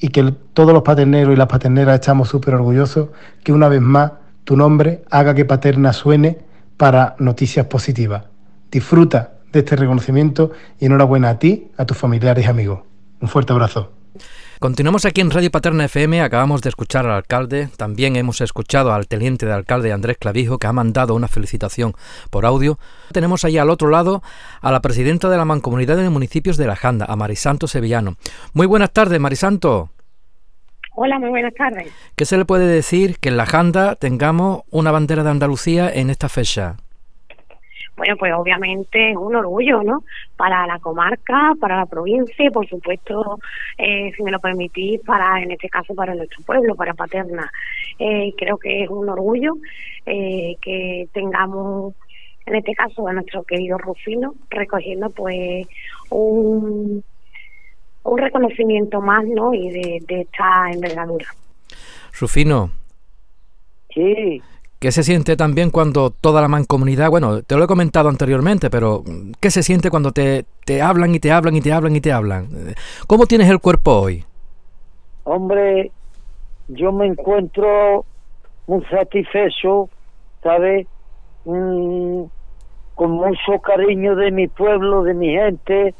y 0.00 0.08
que 0.08 0.34
todos 0.52 0.72
los 0.72 0.82
paterneros 0.82 1.34
y 1.34 1.36
las 1.36 1.48
paterneras 1.48 1.94
estamos 1.94 2.28
súper 2.28 2.54
orgullosos 2.54 3.08
que 3.42 3.52
una 3.52 3.68
vez 3.68 3.80
más 3.80 4.12
tu 4.44 4.56
nombre 4.56 5.02
haga 5.10 5.34
que 5.34 5.44
Paterna 5.44 5.92
suene 5.92 6.38
para 6.76 7.16
noticias 7.18 7.66
positivas. 7.66 8.24
Disfruta 8.70 9.32
de 9.52 9.60
este 9.60 9.76
reconocimiento 9.76 10.52
y 10.78 10.86
enhorabuena 10.86 11.30
a 11.30 11.38
ti, 11.38 11.70
a 11.76 11.84
tus 11.84 11.96
familiares 11.96 12.46
y 12.46 12.48
amigos. 12.48 12.80
Un 13.20 13.28
fuerte 13.28 13.52
abrazo. 13.52 13.97
Continuamos 14.60 15.04
aquí 15.04 15.20
en 15.20 15.30
Radio 15.30 15.50
Paterna 15.50 15.84
FM, 15.84 16.20
acabamos 16.20 16.62
de 16.62 16.68
escuchar 16.68 17.06
al 17.06 17.12
alcalde, 17.12 17.68
también 17.76 18.16
hemos 18.16 18.40
escuchado 18.40 18.92
al 18.92 19.06
teniente 19.06 19.46
de 19.46 19.52
alcalde 19.52 19.92
Andrés 19.92 20.18
Clavijo 20.18 20.58
que 20.58 20.66
ha 20.66 20.72
mandado 20.72 21.14
una 21.14 21.28
felicitación 21.28 21.94
por 22.30 22.44
audio. 22.44 22.78
Tenemos 23.12 23.44
ahí 23.44 23.58
al 23.58 23.70
otro 23.70 23.88
lado 23.88 24.22
a 24.60 24.72
la 24.72 24.80
presidenta 24.80 25.28
de 25.28 25.36
la 25.36 25.44
Mancomunidad 25.44 25.96
de 25.96 26.10
Municipios 26.10 26.56
de 26.56 26.66
la 26.66 26.76
Janda, 26.76 27.06
a 27.08 27.16
Marisanto 27.16 27.68
Sevillano. 27.68 28.16
Muy 28.52 28.66
buenas 28.66 28.92
tardes, 28.92 29.20
Marisanto. 29.20 29.90
Hola, 30.96 31.20
muy 31.20 31.28
buenas 31.28 31.54
tardes. 31.54 31.92
¿Qué 32.16 32.24
se 32.24 32.36
le 32.36 32.44
puede 32.44 32.66
decir 32.66 33.18
que 33.20 33.28
en 33.28 33.36
la 33.36 33.46
Janda 33.46 33.94
tengamos 33.94 34.62
una 34.70 34.90
bandera 34.90 35.22
de 35.22 35.30
Andalucía 35.30 35.88
en 35.92 36.10
esta 36.10 36.28
fecha? 36.28 36.76
Bueno, 37.98 38.16
pues 38.16 38.32
obviamente 38.32 39.10
es 39.10 39.16
un 39.16 39.34
orgullo, 39.34 39.82
¿no? 39.82 40.04
Para 40.36 40.66
la 40.66 40.78
comarca, 40.78 41.52
para 41.60 41.76
la 41.76 41.86
provincia 41.86 42.46
y 42.46 42.50
por 42.50 42.66
supuesto, 42.68 43.38
eh, 43.76 44.12
si 44.16 44.22
me 44.22 44.30
lo 44.30 44.38
permitís, 44.38 45.00
para, 45.00 45.42
en 45.42 45.50
este 45.50 45.68
caso, 45.68 45.94
para 45.94 46.14
nuestro 46.14 46.42
pueblo, 46.44 46.76
para 46.76 46.94
Paterna. 46.94 47.50
Eh, 47.98 48.32
creo 48.38 48.56
que 48.56 48.84
es 48.84 48.88
un 48.88 49.08
orgullo 49.08 49.56
eh, 50.06 50.54
que 50.62 51.08
tengamos, 51.12 51.94
en 52.46 52.54
este 52.54 52.72
caso, 52.72 53.06
a 53.08 53.12
nuestro 53.12 53.42
querido 53.42 53.76
Rufino 53.78 54.34
recogiendo 54.48 55.10
pues 55.10 55.66
un, 56.10 57.02
un 58.04 58.18
reconocimiento 58.18 59.00
más, 59.00 59.24
¿no? 59.26 59.52
Y 59.52 59.70
de, 59.70 59.98
de 60.06 60.20
esta 60.20 60.70
envergadura. 60.72 61.26
Rufino. 62.18 62.70
Sí. 63.92 64.40
¿Qué 64.80 64.92
se 64.92 65.02
siente 65.02 65.36
también 65.36 65.70
cuando 65.70 66.10
toda 66.10 66.40
la 66.40 66.46
mancomunidad, 66.46 67.10
bueno, 67.10 67.42
te 67.42 67.56
lo 67.56 67.64
he 67.64 67.66
comentado 67.66 68.08
anteriormente, 68.08 68.70
pero 68.70 69.02
¿qué 69.40 69.50
se 69.50 69.64
siente 69.64 69.90
cuando 69.90 70.12
te, 70.12 70.44
te 70.64 70.82
hablan 70.82 71.12
y 71.14 71.18
te 71.18 71.32
hablan 71.32 71.56
y 71.56 71.60
te 71.60 71.72
hablan 71.72 71.96
y 71.96 72.00
te 72.00 72.12
hablan? 72.12 72.48
¿Cómo 73.08 73.26
tienes 73.26 73.50
el 73.50 73.58
cuerpo 73.58 73.92
hoy? 73.92 74.24
Hombre, 75.24 75.90
yo 76.68 76.92
me 76.92 77.06
encuentro 77.06 78.04
muy 78.68 78.84
satisfecho, 78.84 79.88
¿sabes? 80.44 80.86
Mm, 81.44 82.24
con 82.94 83.10
mucho 83.10 83.58
cariño 83.60 84.14
de 84.14 84.30
mi 84.30 84.46
pueblo, 84.46 85.02
de 85.02 85.14
mi 85.14 85.30
gente, 85.30 85.94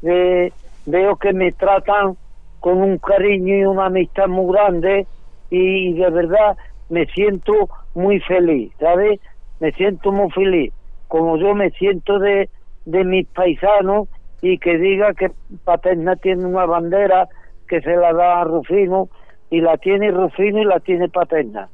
veo 0.00 1.16
que 1.16 1.32
me 1.32 1.52
tratan 1.52 2.16
con 2.58 2.78
un 2.78 2.98
cariño 2.98 3.54
y 3.56 3.64
una 3.64 3.86
amistad 3.86 4.26
muy 4.26 4.52
grande 4.52 5.06
y 5.50 5.92
de 5.92 6.10
verdad 6.10 6.56
me 6.88 7.06
siento 7.06 7.68
muy 7.98 8.20
feliz, 8.20 8.72
¿sabes? 8.78 9.20
Me 9.60 9.72
siento 9.72 10.12
muy 10.12 10.30
feliz, 10.30 10.72
como 11.08 11.36
yo 11.36 11.54
me 11.54 11.70
siento 11.70 12.18
de, 12.18 12.48
de 12.84 13.04
mis 13.04 13.26
paisanos 13.26 14.08
y 14.40 14.58
que 14.58 14.78
diga 14.78 15.14
que 15.14 15.32
Paterna 15.64 16.16
tiene 16.16 16.46
una 16.46 16.64
bandera 16.64 17.28
que 17.68 17.80
se 17.80 17.96
la 17.96 18.12
da 18.12 18.40
a 18.40 18.44
Rufino 18.44 19.08
y 19.50 19.60
la 19.60 19.76
tiene 19.78 20.10
Rufino 20.10 20.62
y 20.62 20.64
la 20.64 20.80
tiene 20.80 21.08
Paterna. 21.08 21.68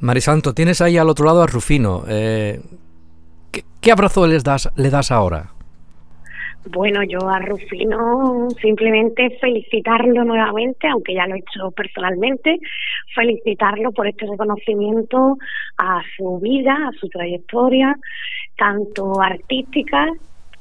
Marisanto, 0.00 0.52
tienes 0.52 0.80
ahí 0.80 0.98
al 0.98 1.08
otro 1.08 1.26
lado 1.26 1.42
a 1.42 1.46
Rufino. 1.46 2.02
Eh, 2.08 2.60
¿qué, 3.52 3.64
¿Qué 3.80 3.92
abrazo 3.92 4.26
les 4.26 4.42
das, 4.42 4.68
le 4.76 4.90
das 4.90 5.10
ahora? 5.10 5.52
Bueno, 6.70 7.02
yo 7.02 7.28
a 7.28 7.40
Rufino 7.40 8.48
simplemente 8.60 9.36
felicitarlo 9.40 10.24
nuevamente, 10.24 10.86
aunque 10.88 11.14
ya 11.14 11.26
lo 11.26 11.34
he 11.34 11.38
hecho 11.40 11.72
personalmente, 11.72 12.60
felicitarlo 13.14 13.90
por 13.90 14.06
este 14.06 14.26
reconocimiento 14.26 15.38
a 15.78 16.02
su 16.16 16.38
vida, 16.38 16.72
a 16.72 16.92
su 16.92 17.08
trayectoria, 17.08 17.96
tanto 18.56 19.20
artística 19.20 20.08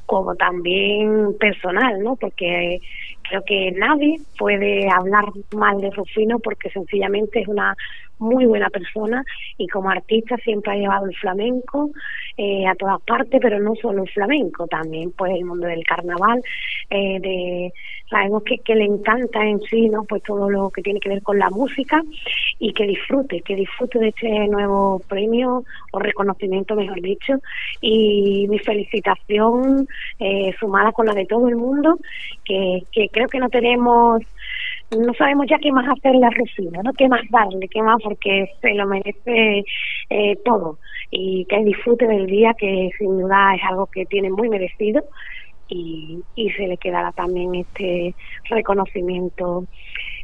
como 0.07 0.35
también 0.35 1.37
personal, 1.39 2.01
¿no? 2.03 2.15
Porque 2.15 2.79
creo 3.21 3.43
que 3.45 3.71
nadie 3.71 4.17
puede 4.37 4.89
hablar 4.89 5.25
mal 5.55 5.79
de 5.79 5.91
Rufino 5.91 6.39
porque 6.39 6.69
sencillamente 6.69 7.41
es 7.41 7.47
una 7.47 7.75
muy 8.21 8.45
buena 8.45 8.69
persona 8.69 9.23
y 9.57 9.67
como 9.67 9.89
artista 9.89 10.37
siempre 10.37 10.71
ha 10.71 10.75
llevado 10.75 11.07
el 11.07 11.15
flamenco 11.15 11.89
eh, 12.37 12.65
a 12.67 12.75
todas 12.75 13.01
partes, 13.01 13.39
pero 13.41 13.59
no 13.59 13.75
solo 13.75 14.03
el 14.03 14.09
flamenco, 14.09 14.67
también 14.67 15.11
pues 15.11 15.33
el 15.33 15.45
mundo 15.45 15.67
del 15.67 15.83
carnaval, 15.83 16.41
eh, 16.89 17.19
de 17.19 17.73
sabemos 18.09 18.43
que, 18.43 18.57
que 18.59 18.75
le 18.75 18.83
encanta 18.83 19.43
en 19.45 19.61
sí, 19.61 19.89
¿no? 19.89 20.03
Pues 20.03 20.21
todo 20.23 20.49
lo 20.49 20.69
que 20.69 20.81
tiene 20.81 20.99
que 20.99 21.09
ver 21.09 21.23
con 21.23 21.39
la 21.39 21.49
música 21.49 22.01
y 22.59 22.73
que 22.73 22.85
disfrute, 22.85 23.41
que 23.41 23.55
disfrute 23.55 23.99
de 23.99 24.09
este 24.09 24.47
nuevo 24.47 25.01
premio 25.07 25.63
o 25.91 25.99
reconocimiento, 25.99 26.75
mejor 26.75 27.01
dicho, 27.01 27.35
y 27.79 28.47
mi 28.49 28.59
felicitación 28.59 29.87
eh, 30.19 30.53
sumada 30.59 30.91
con 30.91 31.05
la 31.07 31.13
de 31.13 31.25
todo 31.25 31.47
el 31.47 31.55
mundo, 31.55 31.97
que, 32.43 32.83
que 32.91 33.07
creo 33.09 33.29
que 33.29 33.39
no 33.39 33.49
tenemos 33.49 34.21
no 34.97 35.13
sabemos 35.13 35.47
ya 35.49 35.57
qué 35.59 35.71
más 35.71 35.87
hacerle 35.87 36.25
a 36.25 36.29
Rufino, 36.29 36.83
¿no? 36.83 36.91
¿Qué 36.93 37.07
más 37.07 37.21
darle? 37.29 37.67
¿Qué 37.69 37.81
más? 37.81 38.01
Porque 38.03 38.51
se 38.61 38.73
lo 38.73 38.87
merece 38.87 39.63
eh, 40.09 40.35
todo. 40.43 40.79
Y 41.09 41.45
que 41.45 41.63
disfrute 41.63 42.07
del 42.07 42.27
día, 42.27 42.53
que 42.53 42.89
sin 42.97 43.19
duda 43.19 43.55
es 43.55 43.61
algo 43.69 43.85
que 43.87 44.05
tiene 44.05 44.29
muy 44.29 44.49
merecido. 44.49 45.03
Y, 45.69 46.21
y 46.35 46.49
se 46.51 46.67
le 46.67 46.75
quedará 46.77 47.13
también 47.13 47.55
este 47.55 48.13
reconocimiento, 48.49 49.65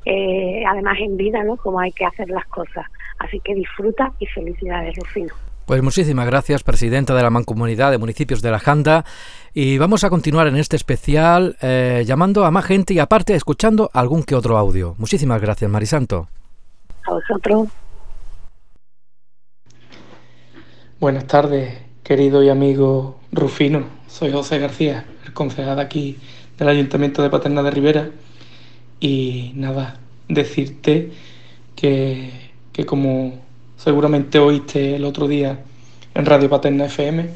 eh, 0.04 0.64
además 0.68 0.98
en 1.00 1.16
vida, 1.16 1.42
¿no? 1.44 1.56
Como 1.56 1.80
hay 1.80 1.94
que 1.94 2.06
hacer 2.06 2.30
las 2.30 2.46
cosas. 2.48 2.86
Así 3.20 3.40
que 3.40 3.56
disfruta 3.56 4.12
y 4.20 4.26
felicidades, 4.26 4.98
Rufino. 4.98 5.47
Pues 5.68 5.84
muchísimas 5.84 6.26
gracias, 6.26 6.64
presidenta 6.64 7.14
de 7.14 7.22
la 7.22 7.30
Mancomunidad 7.30 7.92
de 7.92 7.98
Municipios 7.98 8.42
de 8.42 8.52
la 8.52 8.58
Janda. 8.58 9.04
Y 9.54 9.78
vamos 9.78 10.06
a 10.06 10.10
continuar 10.10 10.48
en 10.48 10.56
este 10.56 10.78
especial 10.78 11.58
eh, 11.62 12.06
llamando 12.08 12.46
a 12.46 12.52
más 12.52 12.64
gente 12.64 12.94
y 12.94 13.00
aparte 13.00 13.36
escuchando 13.36 13.90
algún 13.92 14.24
que 14.24 14.36
otro 14.36 14.58
audio. 14.58 14.96
Muchísimas 14.98 15.42
gracias, 15.42 15.70
Marisanto. 15.70 16.30
A 17.06 17.12
vosotros. 17.12 17.68
Buenas 21.02 21.28
tardes, 21.28 21.78
querido 22.02 22.42
y 22.44 22.48
amigo 22.48 23.20
Rufino. 23.34 23.88
Soy 24.08 24.32
José 24.32 24.60
García, 24.60 25.04
el 25.26 25.34
concejal 25.34 25.82
aquí 25.82 26.18
del 26.58 26.70
Ayuntamiento 26.70 27.22
de 27.22 27.30
Paterna 27.30 27.62
de 27.62 27.72
Rivera. 27.72 28.10
Y 29.02 29.52
nada, 29.56 30.00
decirte 30.30 31.12
que, 31.76 32.32
que 32.72 32.86
como 32.86 33.46
seguramente 33.78 34.40
oíste 34.40 34.96
el 34.96 35.06
otro 35.06 35.28
día 35.28 35.60
en 36.14 36.26
Radio 36.26 36.50
Paterna 36.50 36.86
FM, 36.86 37.30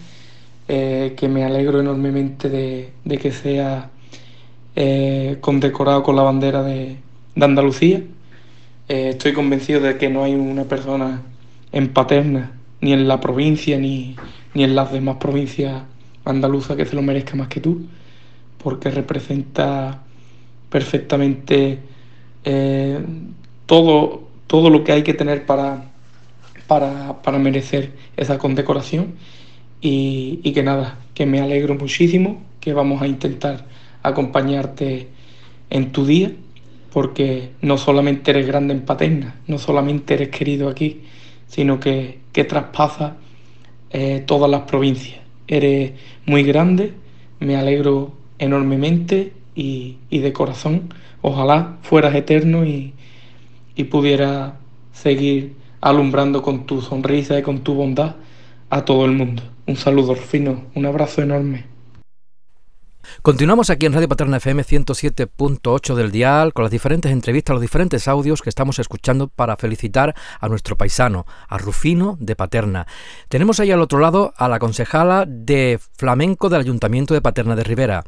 eh, 0.67 1.13
que 1.15 1.27
me 1.27 1.45
alegro 1.45 1.79
enormemente 1.79 2.49
de, 2.49 2.89
de 3.05 3.17
que 3.17 3.31
sea 3.31 3.89
eh, 4.75 5.37
condecorado 5.39 6.03
con 6.03 6.15
la 6.15 6.23
bandera 6.23 6.63
de, 6.63 6.97
de 7.35 7.45
Andalucía. 7.45 8.01
Eh, 8.89 9.09
estoy 9.09 9.33
convencido 9.33 9.81
de 9.81 9.97
que 9.97 10.09
no 10.09 10.23
hay 10.23 10.33
una 10.33 10.65
persona 10.65 11.21
en 11.71 11.93
Paterna, 11.93 12.53
ni 12.81 12.91
en 12.93 13.07
la 13.07 13.21
provincia, 13.21 13.77
ni, 13.77 14.15
ni 14.53 14.63
en 14.63 14.75
las 14.75 14.91
demás 14.91 15.17
provincias 15.17 15.83
andaluzas 16.25 16.75
que 16.75 16.85
se 16.85 16.95
lo 16.95 17.01
merezca 17.01 17.35
más 17.35 17.47
que 17.47 17.61
tú, 17.61 17.85
porque 18.57 18.89
representa 18.89 20.03
perfectamente 20.69 21.79
todo, 23.65 24.23
todo 24.47 24.69
lo 24.69 24.83
que 24.83 24.91
hay 24.91 25.03
que 25.03 25.13
tener 25.13 25.45
para, 25.45 25.90
para, 26.71 27.21
para 27.21 27.37
merecer 27.37 27.91
esa 28.15 28.37
condecoración 28.37 29.15
y, 29.81 30.37
que 30.53 30.63
nada, 30.63 30.99
que 31.13 31.25
me 31.25 31.41
alegro 31.41 31.75
muchísimo, 31.75 32.41
que 32.61 32.71
vamos 32.71 33.01
a 33.01 33.07
intentar 33.07 33.65
acompañarte 34.03 35.09
en 35.69 35.91
tu 35.91 36.05
día, 36.05 36.31
porque 36.93 37.49
no 37.61 37.77
solamente 37.77 38.31
eres 38.31 38.47
grande 38.47 38.73
en 38.73 38.85
Paterna, 38.85 39.35
no 39.47 39.57
solamente 39.57 40.13
eres 40.13 40.29
querido 40.29 40.69
aquí, 40.69 41.01
sino 41.45 41.77
que, 41.77 42.19
que 42.31 42.45
traspasa 42.45 43.17
eh, 43.89 44.23
todas 44.25 44.49
las 44.49 44.61
provincias. 44.61 45.19
Eres 45.49 45.91
muy 46.25 46.43
grande, 46.43 46.93
me 47.41 47.57
alegro 47.57 48.13
enormemente 48.39 49.33
y, 49.55 49.97
de 50.09 50.31
corazón. 50.31 50.93
Ojalá 51.21 51.79
fueras 51.81 52.15
eterno 52.15 52.63
y, 52.63 52.93
y 53.75 53.83
pudiera 53.83 54.57
seguir 54.93 55.59
alumbrando 55.81 56.41
con 56.41 56.65
tu 56.65 56.81
sonrisa 56.81 57.37
y 57.37 57.41
con 57.41 57.59
tu 57.61 57.73
bondad 57.73 58.15
a 58.69 58.85
todo 58.85 59.05
el 59.05 59.11
mundo. 59.11 59.43
Un 59.67 59.75
saludo 59.75 60.15
fino, 60.15 60.65
un 60.75 60.85
abrazo 60.85 61.21
enorme. 61.21 61.71
Continuamos 63.21 63.69
aquí 63.69 63.85
en 63.85 63.93
Radio 63.93 64.07
Paterna 64.07 64.37
FM 64.37 64.63
107.8 64.63 65.95
del 65.95 66.11
dial 66.11 66.53
con 66.53 66.63
las 66.63 66.71
diferentes 66.71 67.11
entrevistas, 67.11 67.53
los 67.53 67.61
diferentes 67.61 68.07
audios 68.07 68.41
que 68.41 68.49
estamos 68.49 68.79
escuchando 68.79 69.27
para 69.27 69.57
felicitar 69.57 70.15
a 70.39 70.47
nuestro 70.47 70.77
paisano, 70.77 71.25
a 71.47 71.57
Rufino 71.57 72.17
de 72.19 72.35
Paterna. 72.35 72.87
Tenemos 73.27 73.59
ahí 73.59 73.71
al 73.71 73.81
otro 73.81 73.99
lado 73.99 74.33
a 74.37 74.47
la 74.47 74.59
concejala 74.59 75.25
de 75.27 75.79
flamenco 75.97 76.49
del 76.49 76.61
Ayuntamiento 76.61 77.13
de 77.13 77.21
Paterna 77.21 77.55
de 77.55 77.63
Rivera. 77.63 78.03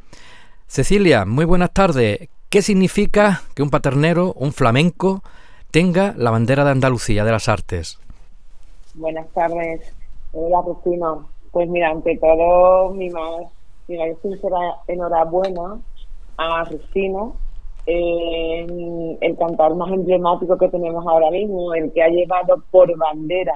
Cecilia, 0.68 1.26
muy 1.26 1.46
buenas 1.46 1.74
tardes. 1.74 2.30
¿Qué 2.50 2.62
significa 2.62 3.44
que 3.56 3.64
un 3.64 3.70
paternero, 3.70 4.34
un 4.34 4.54
flamenco, 4.54 5.24
tenga 5.74 6.14
la 6.16 6.30
bandera 6.30 6.64
de 6.64 6.70
Andalucía 6.70 7.26
de 7.26 7.32
las 7.32 7.50
artes? 7.50 8.00
Buenas 8.94 9.28
tardes. 9.34 9.82
Hola, 10.32 10.62
Rufino. 10.64 11.30
Pues 11.52 11.68
mira, 11.68 11.90
ante 11.90 12.16
todo, 12.18 12.92
mi 12.92 13.10
más 13.10 13.48
Mira, 13.88 14.08
yo 14.08 14.16
sincera 14.22 14.58
enhorabuena 14.88 15.82
a 16.38 16.64
Rufino, 16.64 17.36
el 17.86 19.36
cantar 19.38 19.76
más 19.76 19.92
emblemático 19.92 20.58
que 20.58 20.70
tenemos 20.70 21.06
ahora 21.06 21.32
mismo, 21.32 21.74
el 21.74 21.92
que 21.92 22.04
ha 22.04 22.08
llevado 22.08 22.64
por 22.72 22.96
bandera 22.98 23.56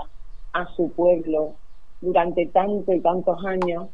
a 0.53 0.65
su 0.75 0.91
pueblo 0.91 1.53
durante 2.01 2.47
tantos 2.47 2.93
y 2.93 2.99
tantos 2.99 3.37
años 3.45 3.87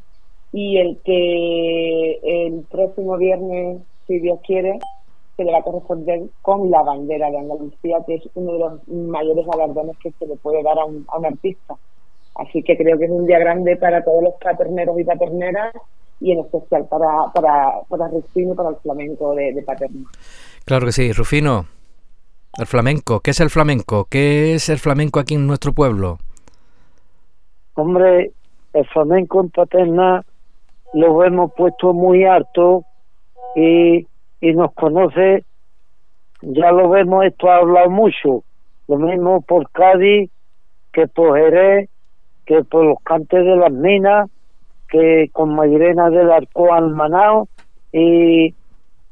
y 0.50 0.78
el 0.78 0.98
que 1.04 2.46
el 2.46 2.64
próximo 2.70 3.16
viernes, 3.16 3.82
si 4.08 4.18
Dios 4.18 4.40
quiere, 4.46 4.78
se 5.36 5.44
le 5.44 5.52
va 5.52 5.58
a 5.58 5.62
corresponder 5.62 6.22
con 6.42 6.70
la 6.70 6.82
bandera 6.82 7.30
de 7.30 7.38
Andalucía, 7.38 7.98
que 8.06 8.16
es 8.16 8.28
uno 8.34 8.52
de 8.52 8.58
los 8.58 8.88
mayores 8.88 9.46
galardones 9.46 9.96
que 9.98 10.12
se 10.12 10.26
le 10.26 10.36
puede 10.36 10.62
dar 10.62 10.78
a 10.78 10.84
un, 10.84 11.04
a 11.08 11.18
un 11.18 11.26
artista. 11.26 11.74
Así 12.36 12.62
que 12.62 12.76
creo 12.76 12.98
que 12.98 13.04
es 13.04 13.10
un 13.10 13.26
día 13.26 13.38
grande 13.38 13.76
para 13.76 14.04
todos 14.04 14.22
los 14.22 14.34
paterneros 14.42 14.98
y 14.98 15.04
paterneras 15.04 15.74
y 16.20 16.32
en 16.32 16.40
especial 16.40 16.86
para, 16.86 17.32
para, 17.32 17.80
para 17.88 18.08
Rufino 18.08 18.52
y 18.52 18.56
para 18.56 18.70
el 18.70 18.76
flamenco 18.76 19.34
de, 19.34 19.52
de 19.52 19.62
Paterna. 19.62 20.08
Claro 20.64 20.86
que 20.86 20.92
sí, 20.92 21.12
Rufino. 21.12 21.66
El 22.56 22.66
flamenco, 22.66 23.20
¿qué 23.20 23.32
es 23.32 23.40
el 23.40 23.50
flamenco? 23.50 24.06
¿Qué 24.08 24.54
es 24.54 24.68
el 24.68 24.78
flamenco 24.78 25.18
aquí 25.18 25.34
en 25.34 25.46
nuestro 25.46 25.72
pueblo? 25.72 26.18
Hombre, 27.74 28.32
el 28.72 28.86
flamenco 28.86 29.40
en 29.40 29.50
Paterna 29.50 30.24
lo 30.92 31.24
hemos 31.24 31.52
puesto 31.54 31.92
muy 31.92 32.24
alto 32.24 32.84
y, 33.56 34.06
y 34.44 34.52
nos 34.52 34.74
conoce, 34.74 35.42
ya 36.42 36.70
lo 36.70 36.90
vemos, 36.90 37.24
esto 37.24 37.50
ha 37.50 37.56
hablado 37.56 37.88
mucho, 37.88 38.44
lo 38.88 38.98
mismo 38.98 39.40
por 39.40 39.70
Cádiz 39.70 40.30
que 40.92 41.08
por 41.08 41.38
Jerez, 41.38 41.88
que 42.44 42.62
por 42.62 42.84
los 42.84 42.98
cantes 43.02 43.42
de 43.42 43.56
las 43.56 43.72
minas, 43.72 44.28
que 44.90 45.30
con 45.32 45.56
Mayrena 45.56 46.10
del 46.10 46.30
Arco 46.30 46.74
Almanao 46.74 47.48
y, 47.90 48.54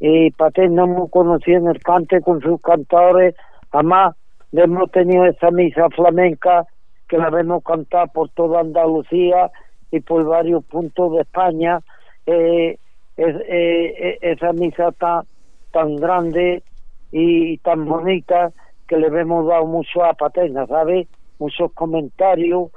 y 0.00 0.30
Paterna 0.32 0.84
hemos 0.84 1.10
conocido 1.10 1.60
en 1.60 1.68
el 1.68 1.82
cante 1.82 2.20
con 2.20 2.42
sus 2.42 2.60
cantadores, 2.60 3.34
además 3.70 4.14
hemos 4.52 4.90
tenido 4.90 5.24
esa 5.24 5.50
misa 5.50 5.88
flamenca 5.96 6.66
que 7.08 7.16
la 7.16 7.28
hemos 7.40 7.64
cantado 7.64 8.08
por 8.08 8.28
toda 8.28 8.60
Andalucía 8.60 9.50
y 9.90 10.00
por 10.00 10.26
varios 10.26 10.62
puntos 10.66 11.12
de 11.12 11.22
España, 11.22 11.80
eh, 12.26 12.76
es, 13.16 13.36
eh, 13.48 14.18
esa 14.22 14.52
misa 14.52 14.92
tan, 14.92 15.24
tan 15.70 15.96
grande 15.96 16.62
y, 17.10 17.58
tan 17.58 17.84
bonita 17.84 18.52
que 18.86 18.96
le 18.96 19.06
hemos 19.08 19.46
dado 19.46 19.66
mucho 19.66 20.04
a 20.04 20.14
Paterna, 20.14 20.66
¿sabes? 20.66 21.08
Muchos 21.38 21.72
comentarios 21.72 22.70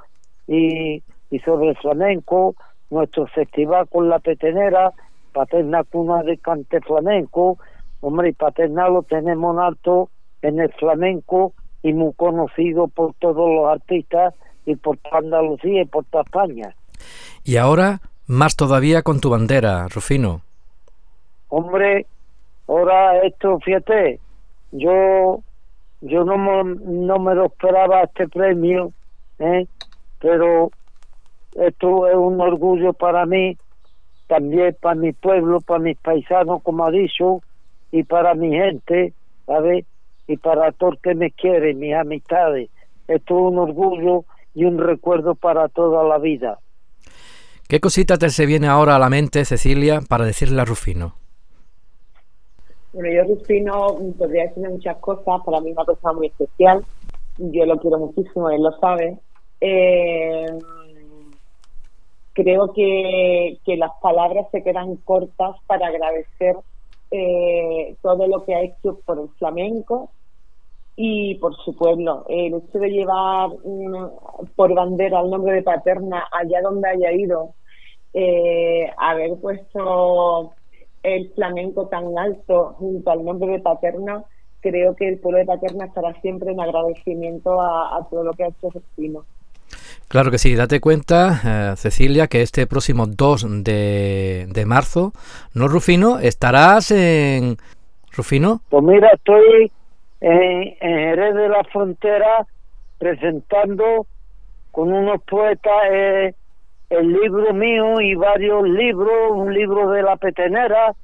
y, 0.46 1.02
y 1.30 1.38
sobre 1.40 1.70
el 1.70 1.76
flamenco, 1.76 2.54
nuestro 2.90 3.26
festival 3.26 3.88
con 3.88 4.08
la 4.08 4.18
petenera, 4.18 4.92
Paterna 5.32 5.84
Cuna 5.84 6.22
de 6.22 6.38
Cante 6.38 6.80
Flamenco, 6.80 7.58
hombre, 8.00 8.30
y 8.30 8.32
Paterna 8.32 8.88
lo 8.88 9.02
tenemos 9.02 9.58
alto 9.58 10.10
en 10.42 10.60
el 10.60 10.72
flamenco 10.72 11.52
y 11.82 11.92
muy 11.92 12.12
conocido 12.14 12.88
por 12.88 13.14
todos 13.14 13.48
los 13.48 13.68
artistas 13.68 14.34
y 14.64 14.76
por 14.76 14.96
toda 14.98 15.18
Andalucía 15.18 15.82
y 15.82 15.84
por 15.84 16.04
toda 16.06 16.24
España. 16.24 16.74
Y 17.44 17.56
ahora, 17.56 18.00
más 18.26 18.56
todavía 18.56 19.02
con 19.02 19.20
tu 19.20 19.30
bandera, 19.30 19.88
Rufino. 19.88 20.42
Hombre, 21.48 22.06
ahora 22.66 23.18
esto, 23.22 23.58
fíjate, 23.60 24.20
yo 24.72 25.40
yo 26.00 26.24
no 26.24 26.36
me, 26.36 26.74
no 26.84 27.18
me 27.18 27.34
lo 27.34 27.46
esperaba 27.46 28.02
este 28.02 28.28
premio, 28.28 28.92
¿eh? 29.38 29.66
pero 30.20 30.70
esto 31.54 32.06
es 32.06 32.14
un 32.14 32.40
orgullo 32.40 32.92
para 32.92 33.24
mí, 33.26 33.56
también 34.26 34.76
para 34.80 34.94
mi 34.94 35.12
pueblo, 35.12 35.60
para 35.60 35.80
mis 35.80 35.96
paisanos, 35.98 36.62
como 36.62 36.84
ha 36.84 36.90
dicho, 36.90 37.40
y 37.92 38.02
para 38.02 38.34
mi 38.34 38.50
gente, 38.50 39.14
¿sabes? 39.46 39.86
Y 40.26 40.36
para 40.36 40.72
todos 40.72 40.98
que 41.00 41.14
me 41.14 41.30
quieren, 41.30 41.78
mis 41.78 41.94
amistades. 41.94 42.68
Esto 43.08 43.34
es 43.34 43.52
un 43.52 43.58
orgullo 43.58 44.24
y 44.54 44.64
un 44.64 44.78
recuerdo 44.78 45.34
para 45.34 45.68
toda 45.68 46.02
la 46.04 46.18
vida. 46.18 46.58
¿Qué 47.68 47.80
cosita 47.80 48.16
te 48.16 48.30
se 48.30 48.46
viene 48.46 48.68
ahora 48.68 48.94
a 48.94 48.98
la 49.00 49.08
mente, 49.08 49.44
Cecilia, 49.44 50.00
para 50.08 50.24
decirle 50.24 50.60
a 50.60 50.64
Rufino? 50.64 51.14
Bueno, 52.92 53.12
yo 53.12 53.34
Rufino 53.34 53.98
podría 54.16 54.44
decirle 54.44 54.68
muchas 54.68 54.96
cosas, 54.98 55.42
para 55.44 55.60
mí 55.60 55.70
es 55.70 55.76
una 55.76 55.84
persona 55.84 56.12
muy 56.12 56.28
especial, 56.28 56.84
yo 57.38 57.66
lo 57.66 57.76
quiero 57.78 57.98
muchísimo, 57.98 58.50
él 58.50 58.62
lo 58.62 58.70
sabe. 58.78 59.18
Eh, 59.60 60.46
creo 62.34 62.72
que, 62.72 63.58
las 63.66 63.90
palabras 64.00 64.46
se 64.52 64.62
quedan 64.62 64.94
cortas 64.98 65.56
para 65.66 65.88
agradecer 65.88 66.56
eh, 67.10 67.96
todo 68.00 68.28
lo 68.28 68.44
que 68.44 68.54
ha 68.54 68.62
hecho 68.62 69.00
por 69.04 69.18
el 69.18 69.28
flamenco 69.38 70.12
y 70.96 71.34
por 71.36 71.54
su 71.56 71.76
pueblo. 71.76 72.24
El 72.28 72.54
hecho 72.54 72.78
de 72.78 72.88
llevar 72.88 73.50
por 74.56 74.74
bandera 74.74 75.20
el 75.20 75.30
nombre 75.30 75.54
de 75.54 75.62
Paterna 75.62 76.24
allá 76.32 76.62
donde 76.62 76.88
haya 76.88 77.12
ido, 77.12 77.54
eh, 78.14 78.90
haber 78.96 79.36
puesto 79.36 80.54
el 81.02 81.30
flamenco 81.34 81.86
tan 81.88 82.18
alto 82.18 82.74
junto 82.78 83.10
al 83.10 83.24
nombre 83.24 83.52
de 83.52 83.60
Paterna, 83.60 84.24
creo 84.60 84.96
que 84.96 85.08
el 85.08 85.18
pueblo 85.18 85.38
de 85.38 85.44
Paterna 85.44 85.84
estará 85.84 86.18
siempre 86.22 86.50
en 86.50 86.60
agradecimiento 86.60 87.60
a, 87.60 88.04
todo 88.10 88.24
lo 88.24 88.32
que 88.32 88.44
ha 88.44 88.48
hecho 88.48 88.70
Rufino. 88.70 89.24
Claro 90.08 90.30
que 90.30 90.38
sí, 90.38 90.54
date 90.54 90.80
cuenta, 90.80 91.72
eh, 91.72 91.76
Cecilia, 91.76 92.28
que 92.28 92.40
este 92.40 92.66
próximo 92.66 93.06
2 93.06 93.64
de, 93.64 94.46
de 94.48 94.66
marzo, 94.66 95.12
¿no, 95.52 95.68
Rufino? 95.68 96.18
¿Estarás 96.18 96.90
en... 96.90 97.56
Rufino? 98.16 98.62
Pues 98.70 98.82
mira, 98.82 99.10
estoy 99.12 99.70
en, 100.30 100.76
en 100.80 100.98
Jerez 100.98 101.34
de 101.34 101.48
la 101.48 101.64
Frontera 101.64 102.46
presentando 102.98 104.06
con 104.72 104.92
unos 104.92 105.22
poetas 105.22 105.72
eh, 105.90 106.34
el 106.90 107.12
libro 107.12 107.52
mío 107.52 108.00
y 108.00 108.14
varios 108.14 108.68
libros, 108.68 109.32
un 109.32 109.52
libro 109.52 109.90
de 109.90 110.02
la 110.02 110.16
petenera 110.16 110.94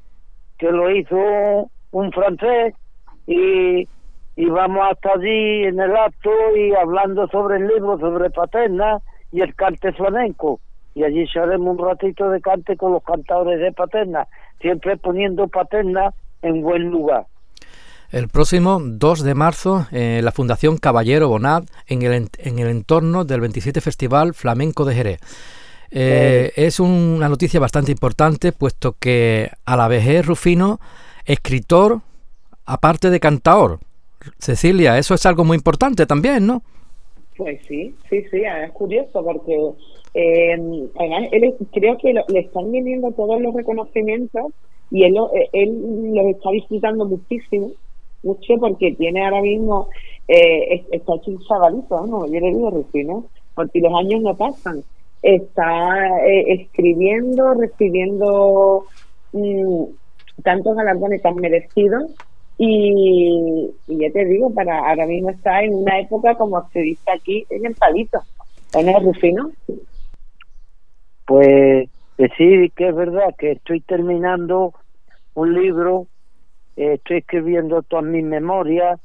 que 0.59 0.71
lo 0.71 0.91
hizo 0.91 1.71
un 1.91 2.13
francés 2.13 2.75
y 3.27 3.89
y 4.35 4.47
vamos 4.47 4.87
hasta 4.91 5.13
allí 5.13 5.65
en 5.65 5.79
el 5.79 5.95
acto 5.95 6.31
y 6.57 6.75
hablando 6.75 7.29
sobre 7.29 7.59
el 7.59 7.69
libro, 7.69 7.99
sobre 7.99 8.31
Paterna 8.31 9.01
y 9.31 9.41
el 9.43 9.55
cante 9.55 9.93
flamenco. 9.93 10.61
Y 10.95 11.05
allí 11.05 11.27
haremos 11.35 11.79
un 11.79 11.87
ratito 11.87 12.31
de 12.31 12.41
cante 12.41 12.77
con 12.77 12.93
los 12.93 13.03
cantadores 13.03 13.61
de 13.61 13.73
Paterna, 13.73 14.27
siempre 14.61 14.97
poniendo 14.97 15.49
Paterna 15.49 16.13
en 16.43 16.63
buen 16.63 16.91
lugar. 16.91 17.27
El 18.13 18.29
próximo 18.29 18.79
2 18.79 19.25
de 19.25 19.35
marzo, 19.35 19.87
eh, 19.91 20.21
la 20.23 20.33
Fundación 20.33 20.77
Caballero 20.77 21.29
Bonat, 21.29 21.65
en 21.89 22.03
el, 22.03 22.29
en 22.37 22.59
el 22.59 22.69
entorno 22.69 23.25
del 23.25 23.41
27 23.41 23.81
Festival 23.81 24.35
Flamenco 24.35 24.85
de 24.85 24.95
Jerez. 24.95 25.21
Eh, 25.91 26.53
es 26.57 26.79
una 26.79 27.31
noticia 27.31 27.59
bastante 27.59 27.91
importante, 27.91 28.53
puesto 28.53 28.95
que 29.01 29.49
a 29.65 29.77
la 29.79 29.89
vez 29.89 30.07
es 30.07 30.27
Rufino, 30.27 30.79
escritor, 31.25 32.01
aparte 32.67 33.09
de 33.09 33.19
cantador. 33.19 33.79
Cecilia, 34.39 34.99
eso 34.99 35.15
es 35.15 35.25
algo 35.25 35.45
muy 35.45 35.57
importante 35.57 36.05
también, 36.05 36.47
¿no? 36.47 36.63
Pues 37.39 37.61
sí, 37.67 37.95
sí, 38.11 38.25
sí, 38.31 38.43
es 38.43 38.71
curioso 38.73 39.25
porque 39.25 39.57
eh, 40.13 40.53
él, 40.53 41.55
creo 41.73 41.97
que 41.97 42.13
le 42.13 42.41
están 42.41 42.71
viniendo 42.71 43.11
todos 43.13 43.41
los 43.41 43.55
reconocimientos 43.55 44.53
y 44.91 45.05
él, 45.05 45.17
eh, 45.35 45.49
él 45.55 46.13
los 46.15 46.27
está 46.27 46.51
disfrutando 46.51 47.07
muchísimo, 47.07 47.71
mucho 48.23 48.55
porque 48.59 48.93
tiene 48.93 49.25
ahora 49.25 49.43
mismo, 49.43 49.89
eh, 50.29 50.85
está 50.91 51.15
hecho 51.17 51.31
un 51.31 51.41
chavalito, 51.41 52.07
¿no? 52.07 52.27
Yo 52.27 52.41
le 52.41 52.49
digo 52.49 52.71
Rufino, 52.71 53.27
porque 53.55 53.81
los 53.81 53.93
años 53.95 54.23
no 54.23 54.37
pasan. 54.37 54.83
Está 55.23 56.19
eh, 56.27 56.55
escribiendo, 56.55 57.55
recibiendo 57.55 58.85
mm, 59.33 59.85
tantos 60.43 60.77
galardones 60.77 61.23
tan 61.23 61.37
merecidos 61.37 62.05
y, 62.59 63.71
ya 63.89 64.11
te 64.13 64.25
digo, 64.25 64.53
para 64.53 64.79
ahora 64.79 65.07
mismo 65.07 65.31
está 65.31 65.63
en 65.63 65.75
una 65.75 65.99
época 65.99 66.35
como 66.37 66.69
se 66.71 66.81
dice 66.81 67.11
aquí, 67.11 67.47
en 67.51 67.67
el 67.67 67.75
palito. 67.75 68.21
¿En 68.75 68.89
el 68.89 69.03
Rufino? 69.03 69.51
Pues 71.27 71.89
decir 72.17 72.71
que 72.73 72.89
es 72.89 72.95
verdad 72.95 73.35
que 73.37 73.53
estoy 73.53 73.81
terminando 73.81 74.73
un 75.35 75.55
libro, 75.55 76.07
eh, 76.77 76.95
estoy 76.95 77.19
escribiendo 77.19 77.83
todas 77.83 78.05
mis 78.05 78.25
memorias, 78.25 79.01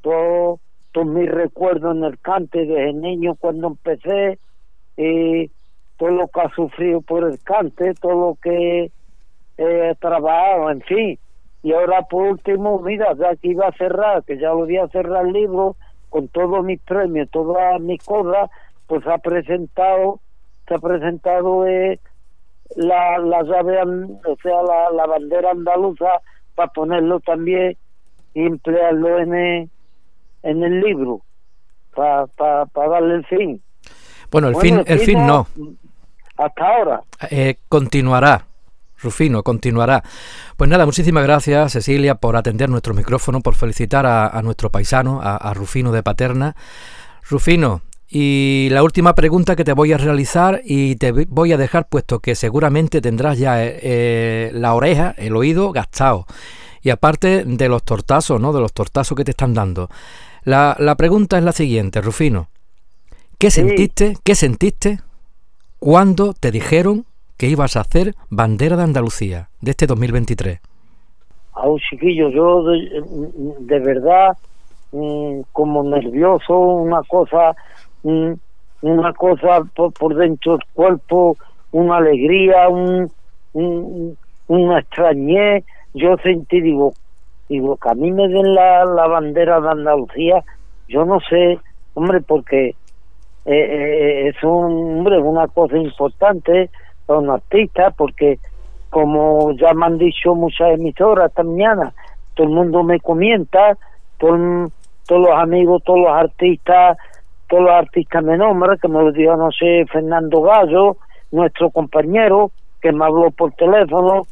todos 0.00 0.58
mis 1.06 1.30
recuerdos 1.30 1.96
en 1.96 2.04
el 2.04 2.18
cante 2.18 2.66
desde 2.66 2.92
niño 2.92 3.34
cuando 3.36 3.68
empecé, 3.68 4.38
y 4.96 5.50
todo 5.96 6.10
lo 6.10 6.28
que 6.28 6.40
ha 6.40 6.50
sufrido 6.54 7.00
por 7.00 7.24
el 7.24 7.38
cante, 7.42 7.94
todo 7.94 8.12
lo 8.12 8.38
que 8.42 8.90
he 9.56 9.94
trabajado, 10.00 10.70
en 10.70 10.80
fin. 10.82 11.18
Y 11.62 11.72
ahora 11.72 12.02
por 12.02 12.24
último, 12.24 12.80
mira, 12.80 13.14
ya 13.14 13.36
que 13.36 13.48
iba 13.48 13.68
a 13.68 13.72
cerrar, 13.72 14.24
que 14.24 14.36
ya 14.36 14.48
lo 14.48 14.58
voy 14.58 14.76
a 14.78 14.88
cerrar 14.88 15.26
el 15.26 15.32
libro, 15.32 15.76
con 16.08 16.28
todos 16.28 16.62
mis 16.64 16.80
premios, 16.82 17.30
todas 17.30 17.80
mis 17.80 18.02
cosas, 18.04 18.50
pues 18.86 19.06
ha 19.06 19.18
presentado, 19.18 20.20
se 20.66 20.74
ha 20.74 20.78
presentado 20.78 21.66
eh, 21.66 21.98
la, 22.76 23.18
la 23.18 23.42
llave, 23.44 23.80
o 23.82 24.36
sea, 24.42 24.62
la, 24.62 24.90
la 24.90 25.06
bandera 25.06 25.52
andaluza 25.52 26.20
para 26.54 26.72
ponerlo 26.72 27.20
también 27.20 27.76
y 28.34 28.46
emplearlo 28.46 29.18
en 29.18 29.34
el, 29.34 29.70
en 30.42 30.62
el 30.62 30.80
libro, 30.80 31.22
para 31.94 32.26
para 32.26 32.88
darle 32.88 33.14
el 33.16 33.26
fin. 33.26 33.62
Bueno, 34.30 34.48
el 34.48 34.56
fin, 34.56 34.82
el 34.86 34.98
fin 35.00 35.26
no. 35.26 35.46
Hasta 36.36 36.66
ahora. 36.66 37.02
Eh, 37.30 37.56
continuará. 37.68 38.46
Rufino, 39.02 39.42
continuará. 39.42 40.02
Pues 40.56 40.70
nada, 40.70 40.86
muchísimas 40.86 41.24
gracias 41.24 41.72
Cecilia 41.72 42.14
por 42.14 42.36
atender 42.36 42.70
nuestro 42.70 42.94
micrófono, 42.94 43.40
por 43.40 43.54
felicitar 43.54 44.06
a, 44.06 44.40
nuestro 44.42 44.70
paisano, 44.70 45.20
a, 45.22 45.52
Rufino 45.54 45.92
de 45.92 46.02
Paterna. 46.02 46.54
Rufino, 47.28 47.82
y 48.14 48.68
la 48.70 48.82
última 48.82 49.14
pregunta 49.14 49.56
que 49.56 49.64
te 49.64 49.72
voy 49.72 49.94
a 49.94 49.96
realizar 49.96 50.60
y 50.66 50.96
te 50.96 51.12
voy 51.12 51.52
a 51.52 51.56
dejar 51.56 51.88
puesto 51.88 52.18
que 52.18 52.34
seguramente 52.34 53.00
tendrás 53.00 53.38
ya 53.38 53.64
eh, 53.64 53.78
eh, 53.82 54.50
la 54.52 54.74
oreja, 54.74 55.14
el 55.16 55.34
oído 55.34 55.72
gastado. 55.72 56.26
Y 56.82 56.90
aparte 56.90 57.44
de 57.46 57.68
los 57.70 57.82
tortazos, 57.84 58.38
¿no? 58.38 58.52
De 58.52 58.60
los 58.60 58.74
tortazos 58.74 59.16
que 59.16 59.24
te 59.24 59.30
están 59.30 59.54
dando. 59.54 59.88
La, 60.44 60.94
pregunta 60.98 61.38
es 61.38 61.44
la 61.44 61.52
siguiente, 61.52 62.02
Rufino. 62.02 62.48
¿Qué 63.38 63.50
sentiste? 63.50 64.18
¿Qué 64.22 64.34
sentiste 64.34 64.98
cuando 65.78 66.34
te 66.34 66.50
dijeron 66.50 67.06
que 67.38 67.46
ibas 67.46 67.76
a 67.76 67.80
hacer 67.80 68.14
bandera 68.28 68.76
de 68.76 68.82
Andalucía 68.82 69.48
de 69.62 69.70
este 69.70 69.86
2023? 69.86 70.60
A 71.54 71.66
un 71.66 71.78
chiquillo, 71.78 72.28
yo 72.28 72.62
de, 72.62 73.78
verdad 73.78 74.36
mm, 74.90 75.40
como 75.52 75.82
nervioso, 75.82 76.58
una 76.58 77.02
cosa 77.04 77.56
una 78.02 79.12
cosa 79.14 79.62
por, 79.74 80.14
dentro 80.14 80.52
del 80.52 80.66
cuerpo, 80.74 81.36
una 81.70 81.96
alegría, 81.96 82.68
un, 82.68 83.10
un, 83.52 84.16
una 84.48 84.78
extrañez. 84.80 85.64
Yo 85.94 86.16
sentí, 86.18 86.60
digo, 86.60 86.94
digo, 87.48 87.76
que 87.76 87.90
a 87.90 87.94
mí 87.94 88.10
me 88.12 88.28
den 88.28 88.54
la, 88.54 88.84
la 88.84 89.06
bandera 89.06 89.60
de 89.60 89.70
Andalucía, 89.70 90.42
yo 90.88 91.04
no 91.04 91.20
sé, 91.20 91.58
hombre, 91.94 92.20
porque 92.20 92.68
eh, 92.68 92.74
eh, 93.46 94.28
es 94.28 94.42
un, 94.42 94.98
hombre, 94.98 95.18
una 95.18 95.48
cosa 95.48 95.76
importante 95.76 96.70
para 97.06 97.18
un 97.18 97.30
artista, 97.30 97.90
porque 97.90 98.38
como 98.90 99.52
ya 99.52 99.72
me 99.74 99.86
han 99.86 99.98
dicho 99.98 100.34
muchas 100.34 100.74
emisoras 100.74 101.30
esta 101.30 101.42
mañana, 101.42 101.92
todo 102.34 102.46
el 102.46 102.52
mundo 102.52 102.82
me 102.82 103.00
comenta, 103.00 103.76
todos 104.18 104.70
los 105.08 105.30
amigos, 105.30 105.82
todos 105.84 106.00
los 106.00 106.10
artistas 106.10 106.96
todos 107.52 107.64
los 107.64 107.72
artistas 107.72 108.24
me 108.24 108.38
nombran, 108.38 108.78
que 108.78 108.88
me 108.88 109.02
lo 109.02 109.12
dijo, 109.12 109.36
no 109.36 109.52
sé, 109.52 109.84
Fernando 109.92 110.40
Gallo, 110.40 110.96
nuestro 111.32 111.68
compañero, 111.68 112.50
que 112.80 112.92
me 112.92 113.04
habló 113.04 113.30
por 113.30 113.52
teléfono, 113.52 114.22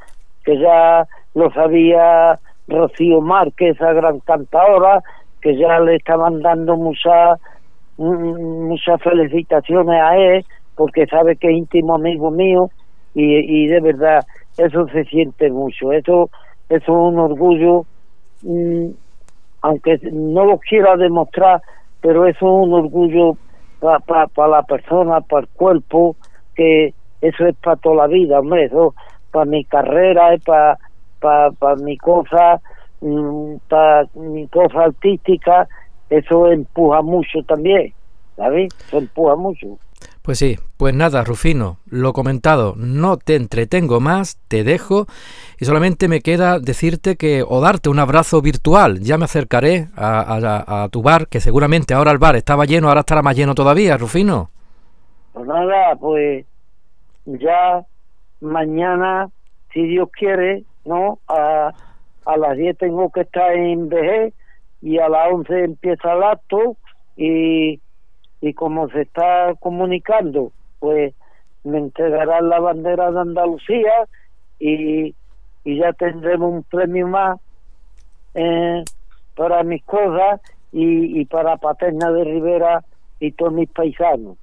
que 0.42 0.58
ya 0.58 1.06
lo 1.34 1.52
sabía 1.52 2.38
Rocío 2.66 3.20
Márquez, 3.20 3.76
esa 3.76 3.92
gran 3.92 4.20
cantadora, 4.20 5.02
que 5.42 5.54
ya 5.54 5.80
le 5.80 5.96
estaban 5.96 6.40
dando 6.40 6.78
muchas 6.78 7.38
muchas 7.98 9.02
felicitaciones 9.02 10.00
a 10.00 10.16
él, 10.16 10.46
porque 10.74 11.04
sabe 11.04 11.36
que 11.36 11.48
es 11.48 11.58
íntimo 11.58 11.96
amigo 11.96 12.30
mío, 12.30 12.70
y, 13.14 13.64
y 13.64 13.66
de 13.66 13.80
verdad, 13.80 14.24
eso 14.56 14.88
se 14.88 15.04
siente 15.04 15.50
mucho, 15.50 15.92
eso, 15.92 16.30
eso 16.70 16.82
es 16.82 16.88
un 16.88 17.18
orgullo, 17.18 17.84
mm, 18.44 18.86
aunque 19.60 19.98
no 20.10 20.46
lo 20.46 20.58
quiera 20.58 20.96
demostrar, 20.96 21.60
pero 22.00 22.26
eso 22.26 22.46
es 22.46 22.66
un 22.66 22.72
orgullo 22.72 23.36
para 23.80 24.48
la 24.48 24.62
persona, 24.62 25.20
para 25.20 25.42
el 25.42 25.48
cuerpo, 25.48 26.16
que 26.54 26.94
eso 27.20 27.46
es 27.46 27.56
para 27.56 27.76
toda 27.76 27.96
la 27.96 28.06
vida, 28.06 28.40
hombre, 28.40 28.64
eso 28.64 28.94
para 29.30 29.44
mi 29.44 29.64
carrera, 29.64 30.36
para, 30.44 30.78
para, 31.20 31.76
mi 31.76 31.96
cosa, 31.96 32.60
mm, 33.00 33.56
para 33.68 34.06
mi 34.14 34.48
cosa 34.48 34.84
artística, 34.84 35.68
eso 36.08 36.50
empuja 36.50 37.02
mucho 37.02 37.42
también, 37.46 37.92
¿sabes? 38.36 38.72
Eso 38.86 38.98
empuja 38.98 39.36
mucho. 39.36 39.78
Pues 40.22 40.38
sí, 40.38 40.58
pues 40.76 40.94
nada, 40.94 41.24
Rufino, 41.24 41.78
lo 41.86 42.12
comentado, 42.12 42.74
no 42.76 43.16
te 43.16 43.36
entretengo 43.36 44.00
más, 44.00 44.38
te 44.48 44.64
dejo 44.64 45.06
y 45.58 45.64
solamente 45.64 46.08
me 46.08 46.20
queda 46.20 46.58
decirte 46.58 47.16
que 47.16 47.42
o 47.42 47.62
darte 47.62 47.88
un 47.88 47.98
abrazo 47.98 48.42
virtual, 48.42 49.00
ya 49.00 49.16
me 49.16 49.24
acercaré 49.24 49.88
a, 49.96 50.88
tu 50.92 51.02
bar, 51.02 51.26
que 51.28 51.40
seguramente 51.40 51.94
ahora 51.94 52.12
el 52.12 52.18
bar 52.18 52.36
estaba 52.36 52.66
lleno, 52.66 52.88
ahora 52.88 53.00
estará 53.00 53.22
más 53.22 53.34
lleno 53.34 53.54
todavía, 53.54 53.96
Rufino. 53.96 54.50
Pues 55.32 55.46
nada, 55.46 55.96
pues 55.96 56.44
ya 57.24 57.82
mañana, 58.40 59.30
si 59.72 59.82
Dios 59.84 60.10
quiere, 60.12 60.64
¿no? 60.84 61.18
A, 61.28 61.72
a 62.26 62.36
las 62.36 62.58
10 62.58 62.76
tengo 62.76 63.10
que 63.10 63.22
estar 63.22 63.52
en 63.52 63.88
BG 63.88 64.34
y 64.82 64.98
a 64.98 65.08
las 65.08 65.32
11 65.32 65.64
empieza 65.64 66.12
el 66.12 66.22
acto 66.24 66.76
y 67.16 67.80
y 68.40 68.54
como 68.54 68.88
se 68.90 69.02
está 69.02 69.54
comunicando, 69.60 70.52
pues 70.78 71.14
me 71.64 71.78
entregarán 71.78 72.48
la 72.48 72.58
bandera 72.60 73.10
de 73.10 73.20
Andalucía 73.20 73.92
y, 74.58 75.14
y 75.64 75.78
ya 75.78 75.92
tendremos 75.92 76.52
un 76.52 76.62
premio 76.62 77.06
más 77.06 77.38
eh, 78.34 78.82
para 79.36 79.62
mis 79.62 79.82
cosas 79.84 80.40
y, 80.72 81.20
y, 81.20 81.24
para 81.26 81.56
Paterna 81.56 82.10
de 82.12 82.24
Rivera 82.24 82.84
y 83.18 83.32
todos 83.32 83.52
mis 83.52 83.68
paisanos. 83.68 84.36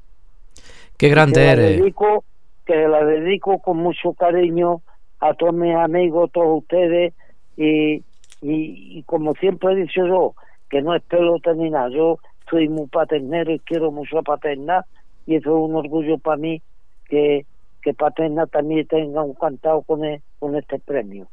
Qué 0.98 1.10
grande 1.10 1.40
que 1.40 1.48
eres. 1.48 1.80
Dedico, 1.80 2.24
que 2.66 2.88
la 2.88 3.04
dedico 3.04 3.60
con 3.60 3.78
mucho 3.78 4.14
cariño 4.14 4.82
a 5.20 5.34
todos 5.34 5.54
mis 5.54 5.76
amigos, 5.76 6.32
todos 6.32 6.60
ustedes 6.64 7.14
y, 7.56 7.96
y, 7.96 8.04
y 8.42 9.04
como 9.04 9.34
siempre 9.36 9.74
he 9.74 9.76
dicho 9.76 10.06
yo, 10.06 10.36
que 10.70 10.82
no 10.82 10.94
es 10.94 11.02
pelota 11.04 11.54
ni 11.54 11.70
nada, 11.70 11.90
yo 11.90 12.20
soy 12.50 12.70
muy 12.70 12.88
paternero 12.88 13.52
y 13.52 13.60
quiero 13.60 13.92
mucho 13.92 14.20
a 14.20 14.24
Paterna 14.24 14.86
y 15.26 15.36
eso 15.36 15.50
es 15.50 15.70
un 15.70 15.76
orgullo 15.76 16.18
para 16.18 16.38
mí 16.38 16.62
que, 17.06 17.46
que 17.82 17.94
Paterna 17.94 18.48
también 18.48 18.88
tenga 18.88 19.22
un 19.24 19.34
cantado 19.34 19.82
con, 19.82 20.06
e, 20.06 20.22
con 20.40 20.56
este 20.56 20.80
premio. 20.80 21.28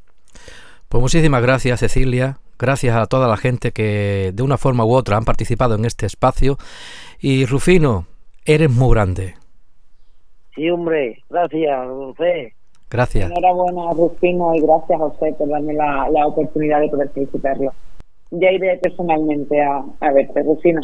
Pues 0.89 1.01
muchísimas 1.01 1.41
gracias 1.41 1.79
Cecilia, 1.79 2.37
gracias 2.59 2.95
a 2.95 3.05
toda 3.07 3.27
la 3.27 3.37
gente 3.37 3.71
que 3.71 4.31
de 4.33 4.43
una 4.43 4.57
forma 4.57 4.85
u 4.85 4.93
otra 4.93 5.17
han 5.17 5.25
participado 5.25 5.75
en 5.75 5.85
este 5.85 6.05
espacio 6.05 6.57
y 7.19 7.45
Rufino, 7.45 8.05
eres 8.45 8.69
muy 8.69 8.93
grande. 8.93 9.35
Sí, 10.55 10.69
hombre, 10.69 11.21
gracias, 11.29 11.87
José. 11.87 12.53
Gracias. 12.89 13.29
Enhorabuena, 13.29 13.91
Rufino, 13.91 14.55
y 14.55 14.61
gracias, 14.61 14.99
José, 14.99 15.35
por 15.37 15.49
darme 15.49 15.73
la, 15.73 16.07
la 16.11 16.27
oportunidad 16.27 16.79
de 16.79 16.89
poder 16.89 17.09
felicitarlo. 17.09 17.73
Ya 18.39 18.51
iré 18.51 18.77
personalmente 18.77 19.61
a, 19.61 19.83
a 19.99 20.11
verte, 20.11 20.43
Rufino. 20.43 20.81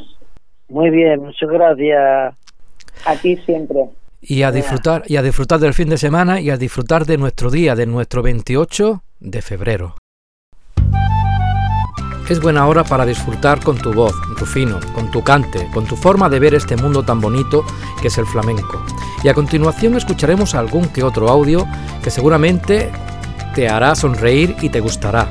Muy 0.69 0.89
bien, 0.89 1.21
muchas 1.21 1.49
gracias. 1.49 2.35
A 3.05 3.15
ti 3.21 3.35
siempre. 3.37 3.89
Y 4.21 4.43
a 4.43 4.51
disfrutar 4.51 5.03
y 5.07 5.17
a 5.17 5.21
disfrutar 5.21 5.59
del 5.59 5.73
fin 5.73 5.89
de 5.89 5.97
semana 5.97 6.39
y 6.39 6.49
a 6.49 6.57
disfrutar 6.57 7.05
de 7.05 7.17
nuestro 7.17 7.49
día, 7.49 7.75
de 7.75 7.87
nuestro 7.87 8.21
28 8.21 9.01
de 9.19 9.41
febrero. 9.41 9.95
es 12.31 12.39
buena 12.39 12.65
hora 12.65 12.85
para 12.85 13.05
disfrutar 13.05 13.61
con 13.61 13.77
tu 13.77 13.93
voz, 13.93 14.13
Rufino, 14.37 14.79
con 14.93 15.11
tu 15.11 15.21
cante, 15.21 15.67
con 15.73 15.85
tu 15.85 15.97
forma 15.97 16.29
de 16.29 16.39
ver 16.39 16.55
este 16.55 16.77
mundo 16.77 17.03
tan 17.03 17.19
bonito 17.19 17.65
que 18.01 18.07
es 18.07 18.17
el 18.17 18.25
flamenco. 18.25 18.81
Y 19.21 19.27
a 19.27 19.33
continuación 19.33 19.97
escucharemos 19.97 20.55
algún 20.55 20.87
que 20.87 21.03
otro 21.03 21.27
audio 21.27 21.65
que 22.01 22.09
seguramente 22.09 22.89
te 23.53 23.67
hará 23.67 23.95
sonreír 23.95 24.55
y 24.61 24.69
te 24.69 24.79
gustará. 24.79 25.27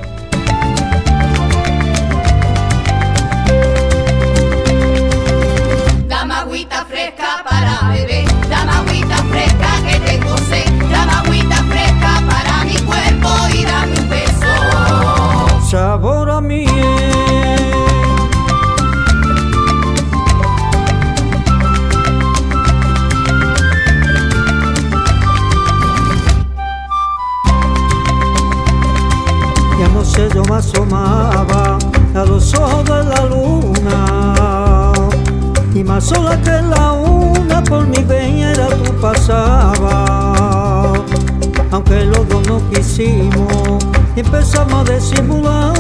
Y 44.51 44.57
empezamos 44.57 44.81
a 44.81 44.85
disimular 44.93 45.73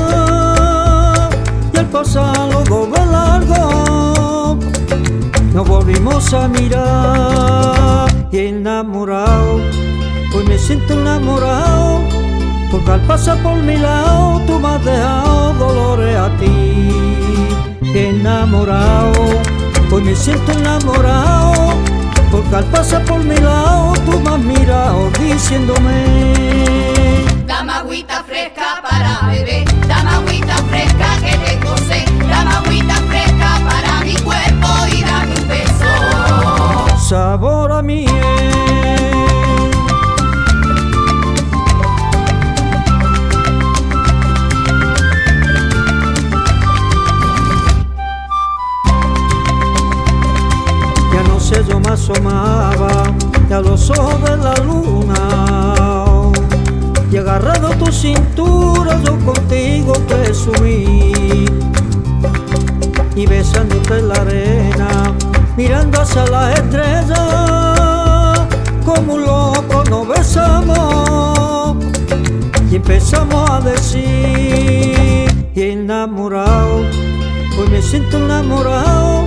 y 1.72 1.78
al 1.78 1.86
pasar 1.86 2.48
los 2.52 2.64
dos 2.64 2.92
de 2.92 3.06
largo 3.06 4.58
nos 5.52 5.68
volvimos 5.68 6.32
a 6.34 6.48
mirar 6.48 8.08
y 8.30 8.38
enamorado 8.38 9.60
hoy 10.34 10.44
me 10.46 10.58
siento 10.58 10.92
enamorado 10.92 12.00
porque 12.70 12.90
al 12.92 13.00
pasar 13.00 13.42
por 13.42 13.56
mi 13.56 13.76
lado 13.76 14.40
tú 14.46 14.60
me 14.60 14.68
has 14.68 14.84
dejado 14.84 15.54
dolores 15.54 16.16
a 16.16 16.28
ti. 16.36 16.92
Enamorado, 17.92 19.12
hoy 19.90 20.02
me 20.02 20.14
siento 20.14 20.52
enamorado, 20.52 21.72
porque 22.30 22.54
al 22.54 22.64
pasar 22.66 23.04
por 23.06 23.18
mi 23.24 23.36
lado 23.38 23.94
tú 24.06 24.20
me 24.20 24.30
has 24.30 24.38
mirado 24.38 25.10
diciéndome. 25.18 27.29
Sabor 37.10 37.72
a 37.72 37.82
miel 37.82 38.29
siento 77.90 78.18
enamorado 78.18 79.26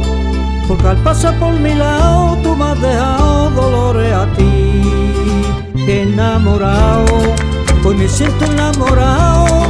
porque 0.70 0.88
al 0.88 0.98
pasar 1.04 1.38
por 1.38 1.52
mi 1.60 1.74
lado 1.74 2.38
tú 2.42 2.56
me 2.56 2.64
has 2.64 2.80
dejado 2.80 3.50
dolores 3.50 4.14
a 4.14 4.26
ti. 4.38 4.82
Enamorado, 5.86 7.06
hoy 7.84 7.96
me 7.96 8.08
siento 8.08 8.46
enamorado, 8.46 9.66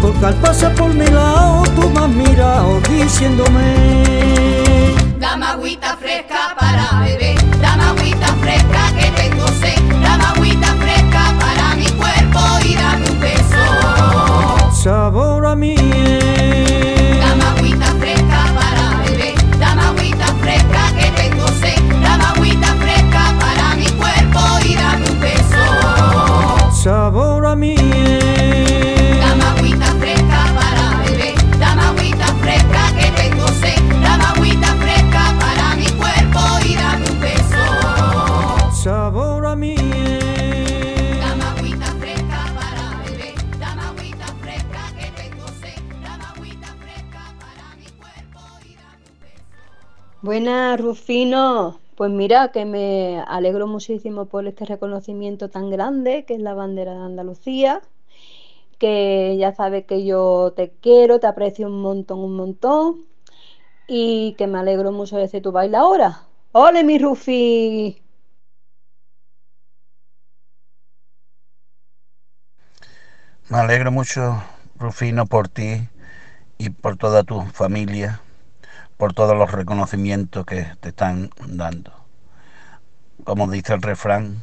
porque 0.00 0.24
al 0.24 0.34
pasar 0.36 0.74
por 0.74 0.88
mi 0.94 1.06
lado 1.08 1.64
tú 1.76 1.90
me 1.90 2.00
has 2.00 2.08
mirado 2.08 2.80
diciéndome. 2.88 4.99
Buenas, 50.22 50.78
Rufino. 50.78 51.80
Pues 51.96 52.10
mira, 52.10 52.52
que 52.52 52.66
me 52.66 53.20
alegro 53.26 53.66
muchísimo 53.66 54.26
por 54.26 54.46
este 54.46 54.66
reconocimiento 54.66 55.48
tan 55.48 55.70
grande 55.70 56.26
que 56.26 56.34
es 56.34 56.40
la 56.40 56.52
bandera 56.52 56.92
de 56.92 57.04
Andalucía, 57.04 57.80
que 58.78 59.36
ya 59.38 59.54
sabes 59.54 59.86
que 59.86 60.04
yo 60.04 60.52
te 60.54 60.72
quiero, 60.82 61.20
te 61.20 61.26
aprecio 61.26 61.68
un 61.68 61.80
montón, 61.80 62.20
un 62.20 62.36
montón, 62.36 63.06
y 63.86 64.34
que 64.38 64.46
me 64.46 64.58
alegro 64.58 64.92
mucho 64.92 65.16
de 65.16 65.28
ser 65.28 65.42
tu 65.42 65.56
ahora. 65.58 66.22
¡Ole, 66.52 66.84
mi 66.84 66.98
Rufi! 66.98 68.02
Me 73.48 73.58
alegro 73.58 73.90
mucho, 73.90 74.42
Rufino, 74.78 75.26
por 75.26 75.48
ti 75.48 75.88
y 76.58 76.70
por 76.70 76.96
toda 76.96 77.24
tu 77.24 77.40
familia 77.42 78.20
por 79.00 79.14
todos 79.14 79.34
los 79.34 79.50
reconocimientos 79.50 80.44
que 80.44 80.66
te 80.78 80.90
están 80.90 81.30
dando. 81.46 81.90
Como 83.24 83.50
dice 83.50 83.72
el 83.72 83.80
refrán, 83.80 84.42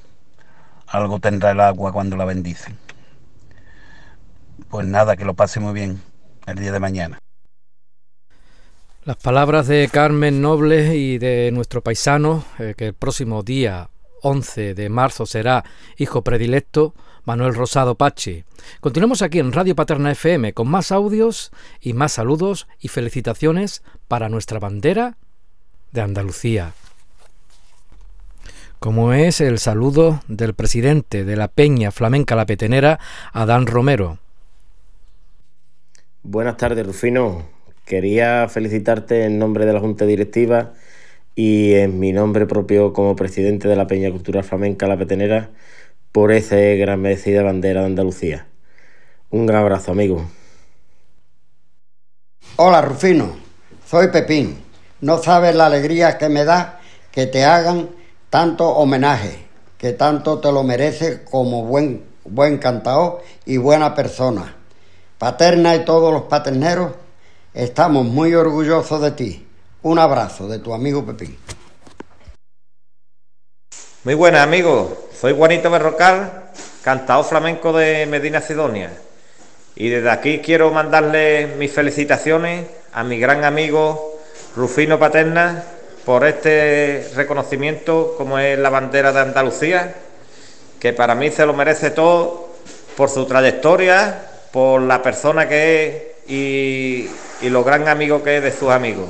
algo 0.87 1.19
tendrá 1.19 1.51
el 1.51 1.59
agua 1.59 1.93
cuando 1.93 2.17
la 2.17 2.25
bendicen. 2.25 2.75
Pues 4.69 4.87
nada, 4.87 5.15
que 5.15 5.25
lo 5.25 5.35
pase 5.35 5.59
muy 5.59 5.73
bien 5.73 6.01
el 6.47 6.55
día 6.55 6.71
de 6.71 6.79
mañana. 6.79 7.19
Las 9.03 9.17
palabras 9.17 9.67
de 9.67 9.87
Carmen 9.93 10.41
Noble 10.41 10.95
y 10.95 11.19
de 11.19 11.51
nuestro 11.53 11.83
paisano, 11.83 12.43
eh, 12.57 12.73
que 12.75 12.87
el 12.87 12.93
próximo 12.95 13.43
día 13.43 13.91
11 14.23 14.73
de 14.73 14.89
marzo 14.89 15.27
será 15.27 15.65
hijo 15.97 16.23
predilecto, 16.23 16.95
Manuel 17.27 17.55
Rosado 17.55 17.95
Pachi. 17.95 18.45
Continuamos 18.79 19.21
aquí 19.21 19.39
en 19.39 19.51
Radio 19.51 19.75
Paterna 19.75 20.11
FM 20.11 20.53
con 20.53 20.69
más 20.69 20.93
audios 20.93 21.51
y 21.81 21.91
más 21.91 22.13
saludos 22.13 22.69
y 22.79 22.87
felicitaciones 22.87 23.83
para 24.07 24.29
nuestra 24.29 24.59
bandera 24.59 25.17
de 25.91 25.99
Andalucía. 25.99 26.71
Como 28.79 29.11
es 29.11 29.41
el 29.41 29.59
saludo 29.59 30.21
del 30.29 30.53
presidente 30.53 31.25
de 31.25 31.35
la 31.35 31.49
Peña 31.49 31.91
Flamenca 31.91 32.33
La 32.37 32.45
Petenera, 32.45 32.97
Adán 33.33 33.67
Romero. 33.67 34.19
Buenas 36.23 36.55
tardes, 36.55 36.87
Rufino. 36.87 37.45
Quería 37.83 38.47
felicitarte 38.47 39.25
en 39.25 39.37
nombre 39.37 39.65
de 39.65 39.73
la 39.73 39.81
Junta 39.81 40.05
Directiva 40.05 40.75
y 41.35 41.73
en 41.73 41.99
mi 41.99 42.13
nombre 42.13 42.45
propio 42.45 42.93
como 42.93 43.17
presidente 43.17 43.67
de 43.67 43.75
la 43.75 43.85
Peña 43.85 44.11
Cultural 44.11 44.45
Flamenca 44.45 44.87
La 44.87 44.97
Petenera 44.97 45.49
por 46.17 46.31
esa 46.31 46.55
gran 46.55 46.99
merecida 46.99 47.43
bandera 47.43 47.81
de 47.81 47.85
Andalucía. 47.85 48.47
Un 49.29 49.45
gran 49.45 49.61
abrazo, 49.61 49.91
amigo. 49.91 50.25
Hola, 52.55 52.81
Rufino. 52.81 53.37
Soy 53.85 54.07
Pepín. 54.07 54.57
No 54.99 55.21
sabes 55.21 55.53
la 55.53 55.67
alegría 55.67 56.17
que 56.17 56.27
me 56.27 56.43
da 56.43 56.79
que 57.11 57.27
te 57.27 57.45
hagan 57.45 57.91
tanto 58.31 58.67
homenaje, 58.67 59.45
que 59.77 59.93
tanto 59.93 60.39
te 60.39 60.51
lo 60.51 60.63
mereces 60.63 61.19
como 61.29 61.65
buen, 61.65 62.03
buen 62.25 62.57
cantador 62.57 63.21
y 63.45 63.57
buena 63.57 63.93
persona. 63.93 64.55
Paterna 65.19 65.75
y 65.75 65.85
todos 65.85 66.11
los 66.11 66.23
paterneros 66.23 66.93
Estamos 67.53 68.05
muy 68.07 68.33
orgullosos 68.33 69.01
de 69.03 69.11
ti. 69.11 69.47
Un 69.83 69.99
abrazo 69.99 70.47
de 70.47 70.57
tu 70.57 70.73
amigo 70.73 71.05
Pepín. 71.05 71.37
Muy 74.03 74.15
buenas 74.15 74.41
amigos, 74.41 74.89
soy 75.19 75.33
Juanito 75.33 75.71
Berrocal, 75.71 76.43
cantador 76.83 77.25
flamenco 77.25 77.73
de 77.73 78.05
Medina 78.05 78.39
Sidonia. 78.39 78.91
Y 79.75 79.89
desde 79.89 80.11
aquí 80.11 80.39
quiero 80.39 80.69
mandarle 80.69 81.47
mis 81.57 81.71
felicitaciones 81.71 82.67
a 82.93 83.03
mi 83.03 83.17
gran 83.17 83.43
amigo 83.43 84.19
Rufino 84.55 84.99
Paterna 84.99 85.63
por 86.05 86.25
este 86.25 87.09
reconocimiento 87.15 88.13
como 88.15 88.37
es 88.37 88.59
la 88.59 88.69
bandera 88.69 89.11
de 89.11 89.21
Andalucía, 89.21 89.95
que 90.79 90.93
para 90.93 91.15
mí 91.15 91.31
se 91.31 91.47
lo 91.47 91.53
merece 91.53 91.89
todo 91.89 92.49
por 92.95 93.09
su 93.09 93.25
trayectoria, 93.25 94.23
por 94.51 94.81
la 94.81 95.01
persona 95.01 95.47
que 95.47 96.13
es 96.25 96.31
y, 96.31 97.09
y 97.41 97.49
lo 97.49 97.63
gran 97.63 97.87
amigo 97.87 98.21
que 98.21 98.37
es 98.37 98.43
de 98.43 98.51
sus 98.51 98.69
amigos. 98.69 99.09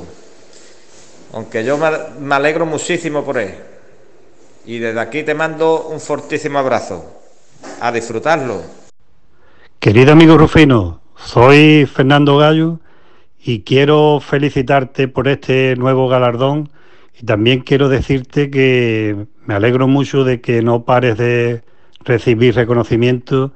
Aunque 1.34 1.64
yo 1.64 1.76
me, 1.76 1.90
me 2.18 2.34
alegro 2.34 2.64
muchísimo 2.64 3.24
por 3.24 3.36
él. 3.36 3.54
Y 4.68 4.80
desde 4.80 5.00
aquí 5.00 5.22
te 5.22 5.34
mando 5.34 5.88
un 5.88 5.98
fortísimo 5.98 6.58
abrazo. 6.58 7.02
A 7.80 7.90
disfrutarlo. 7.90 8.60
Querido 9.78 10.12
amigo 10.12 10.36
Rufino, 10.36 11.00
soy 11.16 11.86
Fernando 11.86 12.36
Gallo 12.36 12.78
y 13.42 13.60
quiero 13.62 14.20
felicitarte 14.20 15.08
por 15.08 15.26
este 15.26 15.74
nuevo 15.76 16.06
galardón 16.08 16.68
y 17.18 17.24
también 17.24 17.60
quiero 17.60 17.88
decirte 17.88 18.50
que 18.50 19.26
me 19.46 19.54
alegro 19.54 19.88
mucho 19.88 20.22
de 20.22 20.42
que 20.42 20.60
no 20.60 20.84
pares 20.84 21.16
de 21.16 21.62
recibir 22.04 22.54
reconocimiento, 22.54 23.52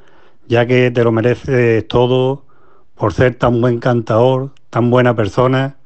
ya 0.49 0.65
que 0.65 0.91
te 0.91 1.05
lo 1.05 1.13
mereces 1.13 1.87
todo 1.89 2.47
por 2.95 3.13
ser 3.13 3.35
tan 3.35 3.61
buen 3.61 3.81
cantador, 3.81 4.53
tan 4.71 4.89
buena 4.89 5.15
persona 5.15 5.77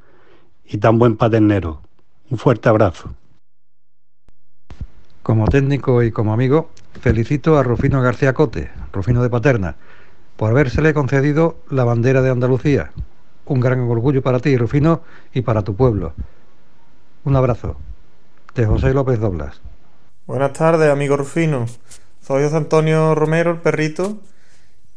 y 0.65 0.79
tan 0.79 1.01
buen 1.01 1.17
paternero. 1.17 1.83
Un 2.31 2.39
fuerte 2.39 2.69
abrazo. 2.69 3.16
Como 5.27 5.49
técnico 5.49 6.05
y 6.05 6.13
como 6.13 6.33
amigo, 6.33 6.71
felicito 7.01 7.59
a 7.59 7.65
Rufino 7.65 8.01
García 8.01 8.33
Cote, 8.33 8.71
Rufino 8.93 9.25
de 9.25 9.29
Paterna, 9.29 9.75
por 10.37 10.53
habérsele 10.53 10.95
concedido 10.95 11.57
la 11.69 11.83
bandera 11.83 12.23
de 12.23 12.31
Andalucía. 12.31 12.93
Un 13.45 13.59
gran 13.59 13.81
orgullo 13.81 14.23
para 14.23 14.39
ti, 14.39 14.57
Rufino, 14.57 15.01
y 15.35 15.41
para 15.41 15.63
tu 15.63 15.75
pueblo. 15.75 16.13
Un 17.25 17.35
abrazo. 17.35 17.77
De 18.55 18.67
José 18.67 18.95
López 18.95 19.19
Doblas. 19.19 19.61
Buenas 20.29 20.53
tardes, 20.53 20.89
amigo 20.89 21.17
Rufino. 21.17 21.67
Soy 22.23 22.45
José 22.45 22.59
Antonio 22.59 23.17
Romero, 23.17 23.51
el 23.51 23.59
perrito. 23.59 24.19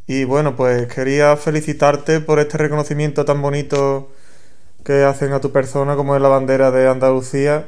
Y 0.06 0.22
bueno, 0.22 0.54
pues 0.54 0.86
quería 0.94 1.36
felicitarte 1.36 2.20
por 2.20 2.38
este 2.38 2.56
reconocimiento 2.56 3.24
tan 3.24 3.42
bonito 3.42 4.12
que 4.84 5.02
hacen 5.02 5.32
a 5.32 5.40
tu 5.40 5.50
persona 5.50 5.96
como 5.96 6.14
es 6.14 6.22
la 6.22 6.28
bandera 6.28 6.70
de 6.70 6.88
Andalucía, 6.88 7.66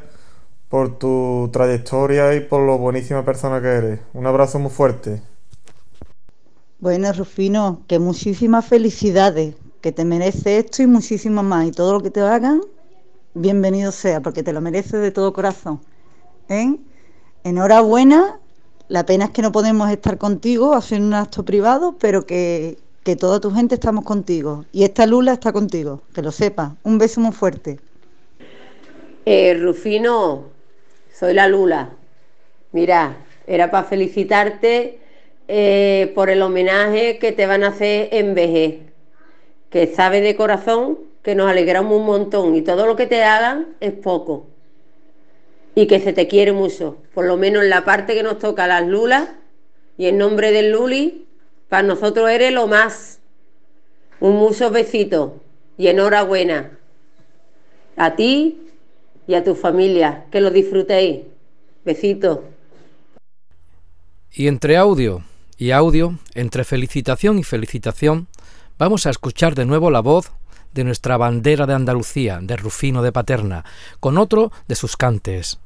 por 0.73 0.99
tu 0.99 1.51
trayectoria 1.53 2.35
y 2.35 2.41
por 2.41 2.63
lo 2.63 2.79
buenísima 2.79 3.23
persona 3.27 3.61
que 3.61 3.69
eres. 3.69 4.01
Un 4.15 4.27
abrazo 4.27 4.59
muy 4.59 4.71
fuerte. 4.71 5.21
Bueno, 6.79 7.13
Rufino, 7.13 7.83
que 7.87 7.99
muchísimas 7.99 8.65
felicidades, 8.65 9.55
que 9.83 9.93
te 9.93 10.07
merece 10.07 10.57
esto 10.57 10.83
y 10.83 10.87
muchísimo 10.87 11.43
más. 11.43 11.67
Y 11.67 11.73
todo 11.73 11.93
lo 11.93 12.01
que 12.01 12.11
te 12.11 12.23
hagan, 12.23 12.63
bienvenido 13.35 13.93
sea, 13.93 14.23
porque 14.23 14.43
te 14.43 14.55
lo 14.55 14.63
mereces 14.63 15.03
de 15.03 15.11
todo 15.11 15.35
corazón. 15.35 15.79
¿eh? 16.49 16.75
Enhorabuena. 17.45 18.41
La 18.89 19.05
pena 19.05 19.27
es 19.27 19.31
que 19.33 19.43
no 19.43 19.53
podemos 19.53 19.91
estar 19.91 20.17
contigo, 20.17 20.73
hacer 20.73 21.03
un 21.03 21.13
acto 21.13 21.45
privado, 21.45 21.97
pero 22.01 22.25
que, 22.25 22.79
que 23.05 23.15
toda 23.15 23.41
tu 23.41 23.51
gente 23.51 23.75
estamos 23.75 24.07
contigo. 24.07 24.65
Y 24.73 24.85
esta 24.85 25.05
Lula 25.05 25.35
está 25.35 25.53
contigo, 25.53 26.01
que 26.15 26.23
lo 26.23 26.33
sepas. 26.33 26.73
Un 26.83 26.97
beso 26.97 27.21
muy 27.21 27.33
fuerte. 27.33 27.79
Eh, 29.27 29.55
Rufino, 29.61 30.52
soy 31.23 31.35
la 31.35 31.47
Lula. 31.47 31.91
Mira, 32.73 33.17
era 33.47 33.71
para 33.71 33.87
felicitarte 33.87 34.99
eh, 35.47 36.11
por 36.17 36.31
el 36.31 36.43
homenaje 36.43 37.19
que 37.19 37.31
te 37.31 37.47
van 37.47 37.63
a 37.63 37.69
hacer 37.69 38.09
en 38.11 38.35
vejez. 38.35 38.81
Que 39.71 39.87
sabe 39.87 40.21
de 40.21 40.35
corazón 40.35 40.99
que 41.23 41.37
nos 41.37 41.49
alegramos 41.49 41.97
un 41.97 42.07
montón 42.07 42.57
y 42.57 42.63
todo 42.63 42.87
lo 42.87 42.97
que 42.97 43.07
te 43.07 43.23
hagan 43.23 43.69
es 43.79 43.93
poco. 43.93 44.49
Y 45.77 45.87
que 45.87 46.01
se 46.01 46.13
te 46.13 46.27
quiere 46.27 46.51
mucho, 46.51 46.97
por 47.15 47.25
lo 47.25 47.37
menos 47.37 47.63
en 47.63 47.71
la 47.71 47.85
parte 47.85 48.15
que 48.15 48.25
nos 48.25 48.41
toca 48.41 48.67
las 48.67 48.85
Lulas 48.85 49.29
y 49.97 50.07
en 50.07 50.19
nombre 50.19 50.51
del 50.51 50.73
Luli, 50.73 51.29
para 51.69 51.85
nosotros 51.85 52.29
eres 52.31 52.53
lo 52.53 52.67
más. 52.67 53.21
Un 54.19 54.35
mucho 54.35 54.73
besito 54.73 55.41
y 55.79 55.87
enhorabuena 55.87 56.77
a 57.97 58.17
ti 58.17 58.62
y 59.33 59.35
a 59.35 59.43
tu 59.43 59.55
familia. 59.55 60.27
Que 60.31 60.43
lo 60.43 60.51
disfrutéis. 60.51 61.21
Besitos. 61.85 62.41
Y 64.31 64.47
entre 64.47 64.77
audio 64.77 65.25
y 65.57 65.71
audio, 65.71 66.19
entre 66.35 66.65
felicitación 66.65 67.39
y 67.39 67.43
felicitación, 67.43 68.29
vamos 68.79 69.07
a 69.07 69.11
escuchar 69.11 69.55
de 69.55 69.65
nuevo 69.65 69.91
la 69.91 70.01
voz 70.01 70.33
de 70.75 70.85
nuestra 70.85 71.17
bandera 71.17 71.67
de 71.67 71.75
Andalucía, 71.75 72.41
de 72.43 72.57
Rufino 72.57 73.03
de 73.03 73.13
Paterna, 73.13 73.65
con 74.01 74.19
otro 74.19 74.53
de 74.69 74.75
sus 74.75 74.97
cantes. 74.97 75.59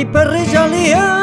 Mi 0.00 0.06
perrilla 0.06 1.19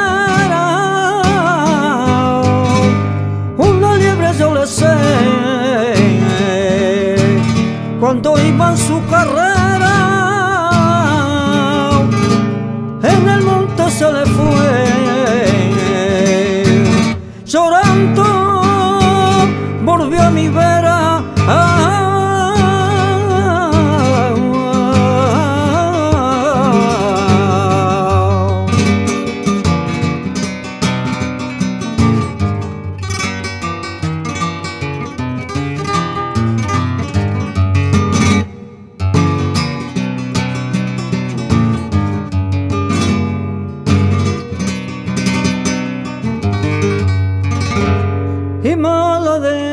y 48.70 48.76
mala 48.76 49.40
de 49.40 49.67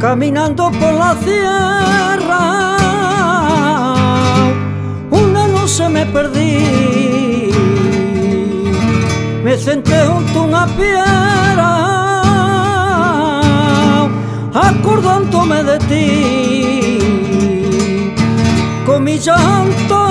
caminando 0.00 0.70
por 0.72 0.92
la 0.92 1.16
sierra. 1.24 2.76
Una 5.10 5.46
noche 5.48 5.88
me 5.88 6.04
perdí, 6.06 7.50
me 9.42 9.56
senté 9.56 10.06
junto 10.06 10.40
a 10.40 10.42
una 10.42 10.66
piedra, 10.76 11.70
acordándome 14.68 15.62
de 15.62 15.78
ti, 15.88 16.98
con 18.84 19.02
mi 19.02 19.18
llanto 19.18 20.05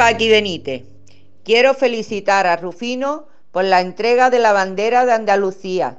Paqui 0.00 0.30
Benítez. 0.30 0.84
Quiero 1.44 1.74
felicitar 1.74 2.46
a 2.46 2.56
Rufino 2.56 3.26
por 3.52 3.64
la 3.64 3.82
entrega 3.82 4.30
de 4.30 4.38
la 4.38 4.54
bandera 4.54 5.04
de 5.04 5.12
Andalucía. 5.12 5.98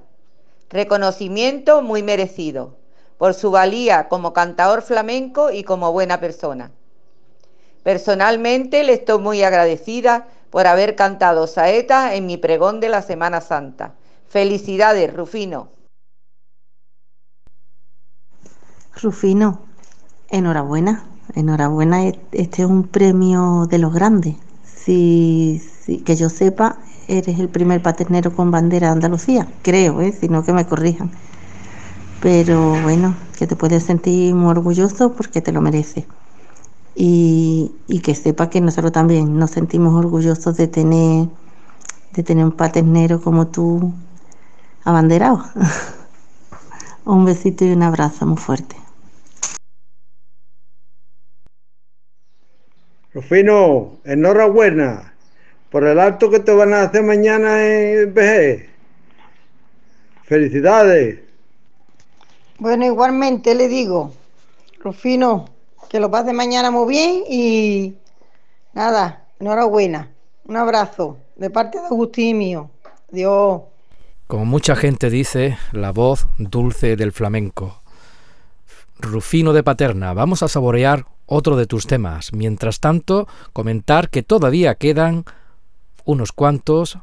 Reconocimiento 0.72 1.84
muy 1.84 2.02
merecido 2.02 2.80
por 3.20 3.36
su 3.36 3.52
valía 3.52 4.10
como 4.10 4.34
cantador 4.34 4.82
flamenco 4.82 5.52
y 5.52 5.64
como 5.64 5.91
buena 5.91 6.20
persona. 6.20 6.72
Personalmente 7.84 8.84
le 8.84 8.93
estoy 8.93 9.20
muy 9.20 9.43
agradecida 9.43 10.26
por 10.49 10.66
haber 10.66 10.95
cantado 10.95 11.45
saeta 11.45 12.16
en 12.16 12.26
mi 12.26 12.38
pregón 12.38 12.80
de 12.80 12.89
la 12.89 13.04
Semana 13.04 13.39
Santa. 13.39 13.93
Felicidades, 14.28 15.14
Rufino. 15.14 15.70
Rufino, 18.99 19.62
enhorabuena, 20.32 21.11
enhorabuena, 21.36 22.06
e- 22.08 22.20
este 22.32 22.64
es 22.64 22.68
un 22.70 22.88
premio 22.88 23.68
de 23.70 23.78
los 23.80 23.94
grandes. 23.94 24.36
Si, 24.64 25.62
si- 25.86 26.00
que 26.04 26.16
yo 26.16 26.30
sepa, 26.30 26.80
eres 27.08 27.40
el 27.40 27.50
primer 27.50 27.82
paternero 27.82 28.36
con 28.36 28.52
bandera 28.52 28.88
de 28.88 28.94
Andalucía, 28.94 29.48
creo, 29.64 30.02
¿eh? 30.02 30.12
si 30.14 30.30
no 30.30 30.44
que 30.44 30.54
me 30.54 30.66
corrijan. 30.68 31.12
Pero 32.20 32.80
bueno, 32.80 33.16
que 33.38 33.48
te 33.48 33.56
puedes 33.56 33.84
sentir 33.84 34.36
muy 34.36 34.50
orgulloso 34.52 35.14
porque 35.16 35.42
te 35.42 35.52
lo 35.52 35.62
mereces. 35.62 36.06
Y, 36.96 37.74
y 37.88 38.02
que 38.02 38.16
sepa 38.16 38.50
que 38.50 38.62
nosotros 38.62 38.92
también 38.94 39.38
nos 39.40 39.52
sentimos 39.52 39.96
orgullosos 39.96 40.58
de 40.58 40.68
tener, 40.68 41.30
de 42.14 42.24
tener 42.24 42.46
un 42.46 42.54
paternero 42.54 43.22
como 43.22 43.48
tú 43.48 43.94
abanderado. 44.86 45.44
un 47.06 47.26
besito 47.26 47.66
y 47.66 47.72
un 47.72 47.84
abrazo 47.84 48.26
muy 48.26 48.38
fuerte. 48.38 48.81
Rufino, 53.14 53.99
enhorabuena 54.05 55.14
por 55.70 55.86
el 55.86 55.99
acto 55.99 56.30
que 56.30 56.39
te 56.39 56.53
van 56.53 56.74
a 56.74 56.84
hacer 56.84 57.03
mañana 57.03 57.68
en 57.68 58.14
BG. 58.14 58.70
Felicidades. 60.24 61.20
Bueno, 62.57 62.86
igualmente 62.86 63.53
le 63.53 63.68
digo, 63.68 64.14
Rufino, 64.80 65.49
que 65.89 65.99
lo 65.99 66.09
pase 66.09 66.32
mañana 66.32 66.72
muy 66.72 66.88
bien 66.88 67.24
y 67.28 67.95
nada, 68.74 69.26
enhorabuena. 69.39 70.09
Un 70.45 70.55
abrazo 70.55 71.18
de 71.36 71.49
parte 71.49 71.80
de 71.80 71.88
Agustín 71.88 72.28
y 72.28 72.34
mío. 72.34 72.70
Dios. 73.09 73.62
Como 74.28 74.45
mucha 74.45 74.78
gente 74.78 75.09
dice, 75.09 75.57
la 75.74 75.91
voz 75.91 76.28
dulce 76.38 76.95
del 76.95 77.12
flamenco. 77.12 77.82
Rufino 78.99 79.51
de 79.51 79.64
Paterna, 79.64 80.14
vamos 80.14 80.43
a 80.43 80.47
saborear 80.47 81.05
otro 81.34 81.56
de 81.56 81.66
tus 81.66 81.88
temas. 81.88 82.34
Mientras 82.34 82.82
tanto, 82.82 83.26
comentar 83.54 84.10
que 84.10 84.22
todavía 84.22 84.76
quedan 84.76 85.24
unos 86.04 86.34
cuantos 86.34 86.98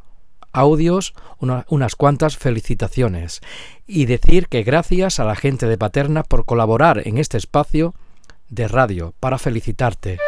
audios, 0.53 1.15
una- 1.39 1.65
unas 1.71 1.97
cuantas 1.97 2.37
felicitaciones. 2.37 3.41
Y 3.87 4.05
decir 4.05 4.49
que 4.49 4.65
gracias 4.65 5.19
a 5.19 5.25
la 5.25 5.35
gente 5.35 5.67
de 5.67 5.79
Paterna 5.79 6.25
por 6.25 6.45
colaborar 6.45 7.07
en 7.09 7.17
este 7.17 7.39
espacio 7.39 7.95
de 8.51 8.69
radio 8.69 9.15
para 9.19 9.39
felicitarte. 9.39 10.19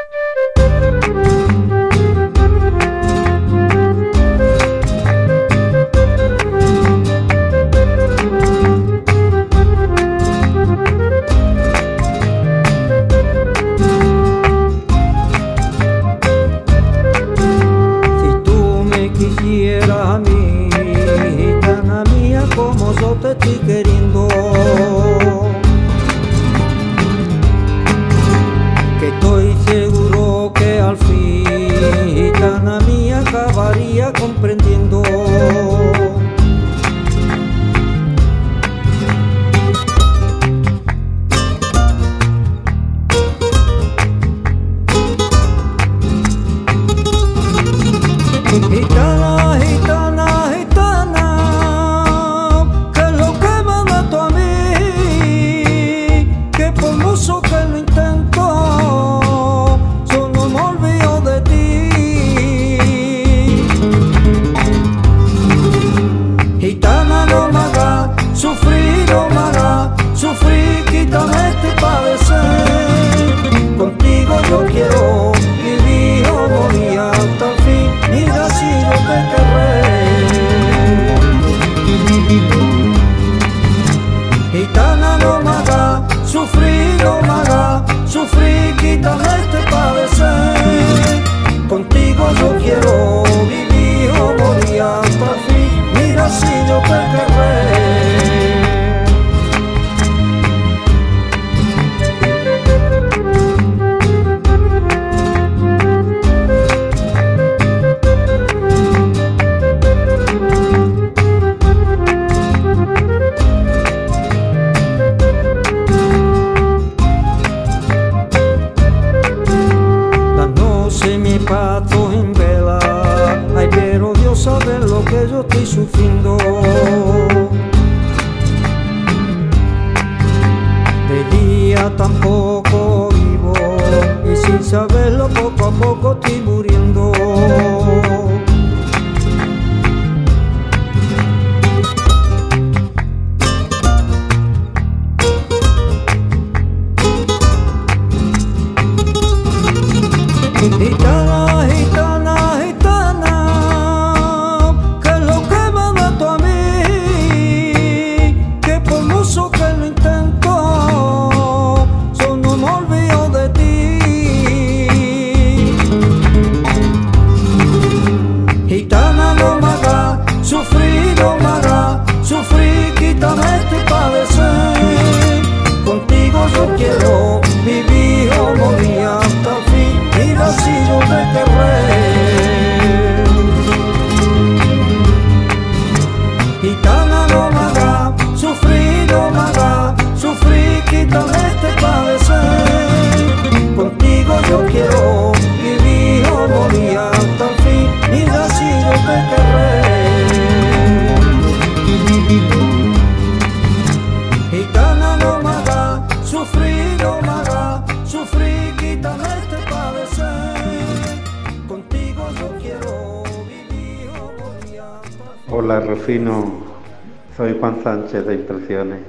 Sánchez 217.91 218.24
de 218.24 218.34
Impresiones. 218.34 219.01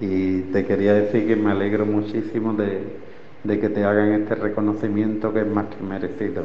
Y 0.00 0.40
te 0.52 0.64
quería 0.64 0.94
decir 0.94 1.28
que 1.28 1.36
me 1.36 1.52
alegro 1.52 1.86
muchísimo 1.86 2.54
de, 2.54 3.60
que 3.60 3.68
te 3.68 3.84
hagan 3.84 4.14
este 4.14 4.34
reconocimiento 4.34 5.32
que 5.32 5.42
es 5.42 5.46
más 5.46 5.66
que 5.66 5.82
merecido. 5.84 6.42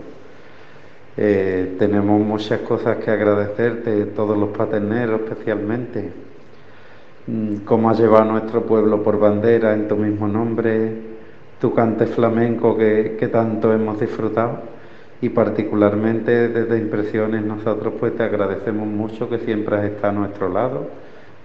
Eh, 1.17 1.75
tenemos 1.79 2.21
muchas 2.21 2.59
cosas 2.59 2.97
que 2.97 3.09
agradecerte, 3.09 4.05
todos 4.15 4.37
los 4.37 4.49
paterneros 4.55 5.21
especialmente, 5.21 6.11
mm, 7.25 7.55
cómo 7.65 7.89
has 7.89 7.99
llevado 7.99 8.29
a 8.29 8.33
nuestro 8.33 8.61
pueblo 8.63 9.01
por 9.01 9.19
bandera 9.19 9.73
en 9.73 9.87
tu 9.87 9.95
mismo 9.95 10.27
nombre, 10.27 10.91
tu 11.59 11.73
cante 11.73 12.05
flamenco 12.05 12.77
que, 12.77 13.17
que 13.19 13.27
tanto 13.27 13.73
hemos 13.73 13.99
disfrutado. 13.99 14.59
Y 15.19 15.29
particularmente 15.29 16.47
desde 16.49 16.77
Impresiones 16.77 17.43
nosotros 17.43 17.95
pues 17.99 18.15
te 18.15 18.23
agradecemos 18.23 18.87
mucho 18.87 19.27
que 19.29 19.39
siempre 19.39 19.77
has 19.77 19.85
estado 19.85 20.09
a 20.09 20.19
nuestro 20.19 20.47
lado, 20.47 20.87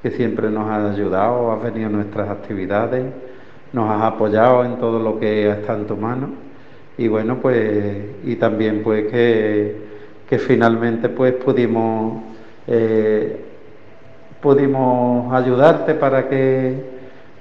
que 0.02 0.10
siempre 0.10 0.50
nos 0.50 0.70
has 0.70 0.94
ayudado, 0.94 1.52
has 1.52 1.62
venido 1.62 1.88
a 1.88 1.92
nuestras 1.92 2.28
actividades, 2.28 3.04
nos 3.72 3.90
has 3.90 4.02
apoyado 4.02 4.64
en 4.64 4.76
todo 4.78 4.98
lo 4.98 5.18
que 5.18 5.50
está 5.50 5.74
en 5.74 5.86
tu 5.86 5.96
mano 5.96 6.30
y 6.98 7.08
bueno 7.08 7.38
pues 7.42 7.96
y 8.24 8.36
también 8.36 8.82
pues 8.82 9.10
que, 9.10 9.76
que 10.28 10.38
finalmente 10.38 11.08
pues 11.08 11.34
pudimos 11.34 12.22
eh, 12.66 13.44
pudimos 14.40 15.32
ayudarte 15.32 15.94
para 15.94 16.28
que 16.28 16.74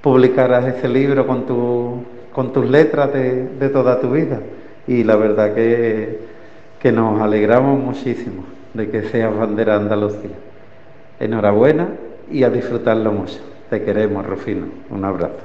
publicaras 0.02 0.66
ese 0.66 0.88
libro 0.88 1.26
con 1.26 1.46
tu, 1.46 2.02
con 2.32 2.52
tus 2.52 2.68
letras 2.68 3.12
de, 3.12 3.48
de 3.48 3.68
toda 3.68 4.00
tu 4.00 4.10
vida 4.10 4.40
y 4.86 5.04
la 5.04 5.16
verdad 5.16 5.54
que, 5.54 6.20
que 6.80 6.92
nos 6.92 7.20
alegramos 7.20 7.78
muchísimo 7.78 8.44
de 8.74 8.90
que 8.90 9.02
seas 9.04 9.34
bandera 9.36 9.76
Andalucía. 9.76 10.36
Enhorabuena 11.18 11.88
y 12.30 12.42
a 12.42 12.50
disfrutarlo 12.50 13.12
mucho. 13.12 13.38
Te 13.70 13.84
queremos, 13.84 14.24
Rufino. 14.24 14.68
Un 14.90 15.04
abrazo. 15.04 15.38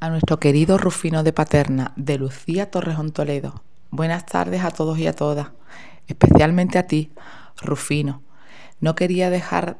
A 0.00 0.08
nuestro 0.08 0.38
querido 0.40 0.78
Rufino 0.78 1.22
de 1.22 1.32
Paterna, 1.32 1.92
de 1.96 2.18
Lucía 2.18 2.70
Torrejón 2.70 3.12
Toledo. 3.12 3.62
Buenas 3.90 4.26
tardes 4.26 4.64
a 4.64 4.70
todos 4.70 4.98
y 4.98 5.06
a 5.06 5.14
todas, 5.14 5.48
especialmente 6.08 6.78
a 6.78 6.86
ti, 6.86 7.12
Rufino. 7.60 8.22
No 8.80 8.94
quería 8.94 9.30
dejar 9.30 9.76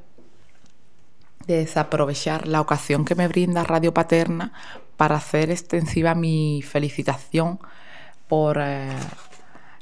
de 1.46 1.56
desaprovechar 1.56 2.46
la 2.46 2.60
ocasión 2.60 3.04
que 3.04 3.16
me 3.16 3.26
brinda 3.26 3.64
Radio 3.64 3.92
Paterna 3.92 4.52
para 4.96 5.16
hacer 5.16 5.50
extensiva 5.50 6.14
mi 6.14 6.62
felicitación 6.62 7.58
por 8.28 8.58
eh, 8.60 8.92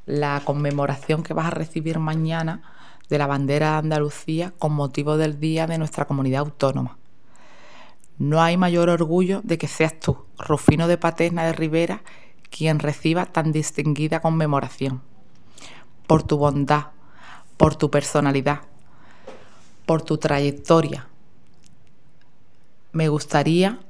la 0.07 0.41
conmemoración 0.45 1.23
que 1.23 1.35
vas 1.35 1.49
a 1.49 1.51
recibir 1.51 1.99
mañana 1.99 2.63
de 3.11 3.19
la 3.19 3.27
bandera 3.27 3.73
de 3.73 3.79
Andalucía 3.79 4.55
con 4.59 4.73
motivo 4.73 5.17
del 5.19 5.39
Día 5.39 5.67
de 5.67 5.77
nuestra 5.77 6.07
comunidad 6.07 6.41
autónoma. 6.41 6.97
No 8.19 8.41
hay 8.41 8.57
mayor 8.57 8.89
orgullo 8.89 9.41
de 9.45 9.59
que 9.59 9.67
seas 9.67 9.99
tú, 9.99 10.25
Rufino 10.39 10.89
de 10.89 10.97
Paterna 10.97 11.45
de 11.45 11.53
Rivera, 11.53 12.03
quien 12.51 12.79
reciba 12.79 13.27
tan 13.27 13.53
distinguida 13.53 14.21
conmemoración. 14.21 15.03
Por 16.07 16.23
tu 16.23 16.39
bondad, 16.39 16.89
por 17.57 17.77
tu 17.77 17.91
personalidad, 17.91 18.61
por 19.87 20.03
tu 20.03 20.19
trayectoria. 20.19 21.09
Me 22.93 23.09
gustaría 23.09 23.81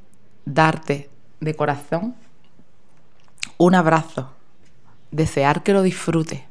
darte 0.45 1.11
de 1.41 1.55
corazón 1.55 2.15
un 3.59 3.75
abrazo, 3.75 4.31
desear 5.11 5.63
que 5.63 5.73
lo 5.73 5.83
disfrutes 5.83 6.43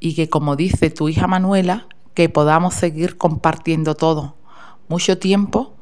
y 0.00 0.14
que 0.14 0.28
como 0.28 0.56
dice 0.56 0.90
tu 0.90 1.08
hija 1.08 1.26
Manuela, 1.26 1.86
que 2.14 2.28
podamos 2.28 2.74
seguir 2.74 3.16
compartiendo 3.16 3.94
todo, 3.94 4.36
mucho 4.88 5.18
tiempo, 5.18 5.74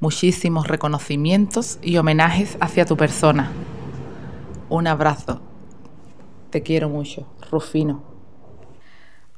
muchísimos 0.00 0.68
reconocimientos 0.68 1.78
y 1.82 1.96
homenajes 1.96 2.56
hacia 2.60 2.84
tu 2.86 2.96
persona. 2.96 3.50
Un 4.68 4.86
abrazo. 4.86 5.40
Te 6.50 6.62
quiero 6.62 6.88
mucho, 6.88 7.26
Rufino. 7.50 8.02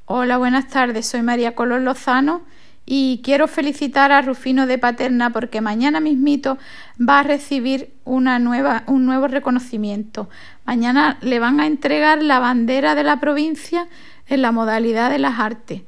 Hola, 0.05 0.37
buenas 0.37 0.67
tardes. 0.67 1.07
Soy 1.07 1.21
María 1.23 1.55
Colón 1.55 1.85
Lozano 1.85 2.43
y 2.85 3.21
quiero 3.23 3.47
felicitar 3.47 4.11
a 4.11 4.21
Rufino 4.21 4.67
de 4.67 4.77
Paterna 4.77 5.31
porque 5.31 5.61
mañana 5.61 5.99
mismito 5.99 6.57
va 6.97 7.21
a 7.21 7.23
recibir 7.23 7.95
una 8.03 8.37
nueva, 8.37 8.83
un 8.85 9.05
nuevo 9.05 9.27
reconocimiento. 9.27 10.29
Mañana 10.65 11.17
le 11.21 11.39
van 11.39 11.59
a 11.59 11.65
entregar 11.65 12.21
la 12.21 12.39
bandera 12.39 12.93
de 12.93 13.03
la 13.03 13.19
provincia 13.19 13.87
en 14.27 14.41
la 14.41 14.51
modalidad 14.51 15.09
de 15.09 15.19
las 15.19 15.39
artes. 15.39 15.81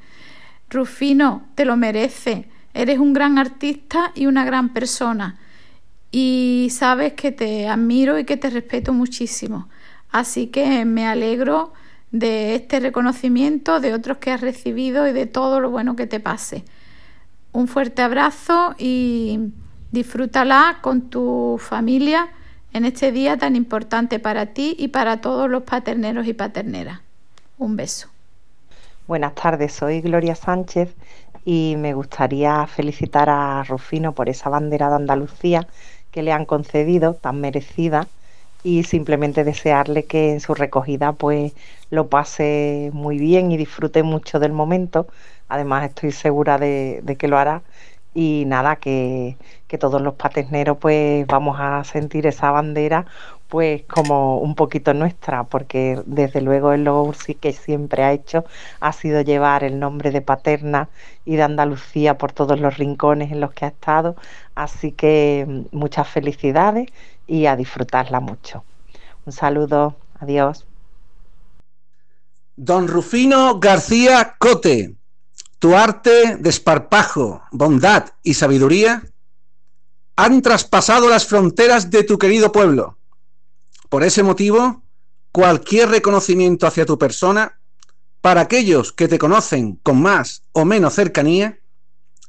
Rufino, 0.70 1.48
te 1.56 1.66
lo 1.66 1.78
merece. 1.78 2.50
Eres 2.74 3.00
un 3.00 3.14
gran 3.14 3.38
artista 3.38 4.12
y 4.16 4.26
una 4.26 4.46
gran 4.46 4.74
persona. 4.74 5.38
Y 6.12 6.70
sabes 6.72 7.14
que 7.14 7.32
te 7.32 7.68
admiro 7.68 8.20
y 8.20 8.26
que 8.26 8.38
te 8.38 8.50
respeto 8.50 8.94
muchísimo. 8.94 9.70
Así 10.12 10.48
que 10.48 10.86
me 10.86 11.08
alegro 11.08 11.74
de 12.12 12.56
este 12.56 12.80
reconocimiento, 12.80 13.80
de 13.80 13.94
otros 13.94 14.18
que 14.18 14.32
has 14.32 14.42
recibido 14.42 15.08
y 15.08 15.14
de 15.14 15.26
todo 15.26 15.60
lo 15.60 15.70
bueno 15.70 15.96
que 15.96 16.08
te 16.08 16.20
pase. 16.20 16.64
Un 17.52 17.68
fuerte 17.68 18.02
abrazo 18.02 18.76
y 18.78 19.40
disfrútala 19.92 20.80
con 20.82 21.10
tu 21.10 21.58
familia 21.60 22.30
en 22.74 22.86
este 22.86 23.12
día 23.12 23.38
tan 23.38 23.56
importante 23.56 24.20
para 24.20 24.48
ti 24.48 24.76
y 24.78 24.90
para 24.90 25.22
todos 25.22 25.50
los 25.50 25.64
paterneros 25.64 26.28
y 26.28 26.34
paterneras. 26.34 27.02
Un 27.58 27.76
beso. 27.76 28.10
Buenas 29.08 29.36
tardes, 29.36 29.72
soy 29.72 30.02
Gloria 30.02 30.36
Sánchez 30.36 30.94
y 31.46 31.76
me 31.78 31.94
gustaría 31.94 32.68
felicitar 32.68 33.30
a 33.30 33.64
Rufino 33.64 34.12
por 34.12 34.28
esa 34.28 34.50
bandera 34.50 34.90
de 34.90 34.98
Andalucía 34.98 35.66
que 36.12 36.24
le 36.24 36.34
han 36.34 36.44
concedido, 36.44 37.14
tan 37.14 37.40
merecida, 37.40 38.08
y 38.64 38.84
simplemente 38.84 39.46
desearle 39.46 40.04
que 40.04 40.34
en 40.34 40.42
su 40.42 40.54
recogida 40.56 41.14
pues 41.14 41.54
lo 41.90 42.08
pase 42.10 42.90
muy 42.94 43.18
bien 43.18 43.50
y 43.50 43.56
disfrute 43.56 44.04
mucho 44.04 44.40
del 44.40 44.52
momento. 44.52 45.08
Además 45.48 45.86
estoy 45.86 46.12
segura 46.12 46.58
de, 46.58 47.16
que 47.18 47.30
lo 47.30 47.38
hará 47.38 47.62
y 48.14 48.44
nada, 48.46 48.76
que, 48.76 49.38
todos 49.80 50.02
los 50.02 50.16
patesneros 50.16 50.80
pues 50.80 51.26
vamos 51.28 51.58
a 51.62 51.84
sentir 51.86 52.28
esa 52.28 52.52
bandera 52.52 53.06
pues 53.48 53.84
como 53.84 54.40
un 54.40 54.56
poquito 54.56 54.94
nuestra, 54.94 55.44
porque 55.46 56.02
desde 56.06 56.42
luego 56.42 56.74
el 56.74 56.88
sí 57.16 57.36
que 57.36 57.54
siempre 57.54 58.04
ha 58.04 58.12
hecho 58.12 58.46
ha 58.80 58.92
sido 58.94 59.22
llevar 59.22 59.64
el 59.64 59.80
nombre 59.80 60.12
de 60.12 60.22
Paterna 60.22 60.90
y 61.26 61.36
de 61.36 61.44
Andalucía 61.44 62.18
por 62.18 62.32
todos 62.32 62.60
los 62.60 62.78
rincones 62.78 63.32
en 63.32 63.40
los 63.40 63.54
que 63.54 63.66
ha 63.66 63.70
estado. 63.70 64.16
Así 64.56 64.92
que 64.92 65.46
mm, 65.48 65.78
muchas 65.78 66.08
felicidades 66.08 66.90
y 67.26 67.46
a 67.46 67.56
disfrutarla 67.56 68.20
mucho. 68.20 68.64
Un 69.26 69.34
saludo, 69.34 69.96
adiós. 70.20 70.66
Don 72.56 72.88
Rufino 72.88 73.60
García 73.60 74.36
Cote, 74.40 74.96
tu 75.60 75.76
arte, 75.76 76.38
desparpajo, 76.40 77.42
bondad 77.52 78.06
y 78.24 78.34
sabiduría 78.34 79.04
han 80.16 80.42
traspasado 80.42 81.08
las 81.10 81.28
fronteras 81.28 81.92
de 81.92 82.04
tu 82.04 82.18
querido 82.18 82.52
pueblo. 82.52 82.97
Por 83.90 84.04
ese 84.04 84.24
motivo, 84.24 84.84
cualquier 85.32 85.90
reconocimiento 85.90 86.68
hacia 86.68 86.86
tu 86.86 86.98
persona, 86.98 87.60
para 88.22 88.42
aquellos 88.42 88.92
que 88.92 89.08
te 89.08 89.20
conocen 89.20 89.76
con 89.84 90.02
más 90.02 90.44
o 90.52 90.66
menos 90.66 90.96
cercanía, 90.96 91.60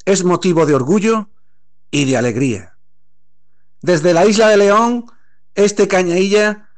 es 0.04 0.24
motivo 0.24 0.66
de 0.66 0.74
orgullo 0.74 1.30
y 1.90 2.04
de 2.04 2.16
alegría. 2.16 2.76
Desde 3.80 4.12
la 4.12 4.26
isla 4.26 4.48
de 4.48 4.56
León, 4.56 5.06
este 5.54 5.88
Cañailla 5.88 6.68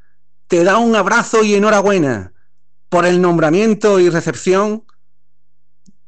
te 0.46 0.64
da 0.64 0.78
un 0.78 0.96
abrazo 0.96 1.44
y 1.44 1.54
enhorabuena 1.54 2.32
por 2.88 3.06
el 3.06 3.20
nombramiento 3.20 4.00
y 4.00 4.10
recepción 4.10 4.84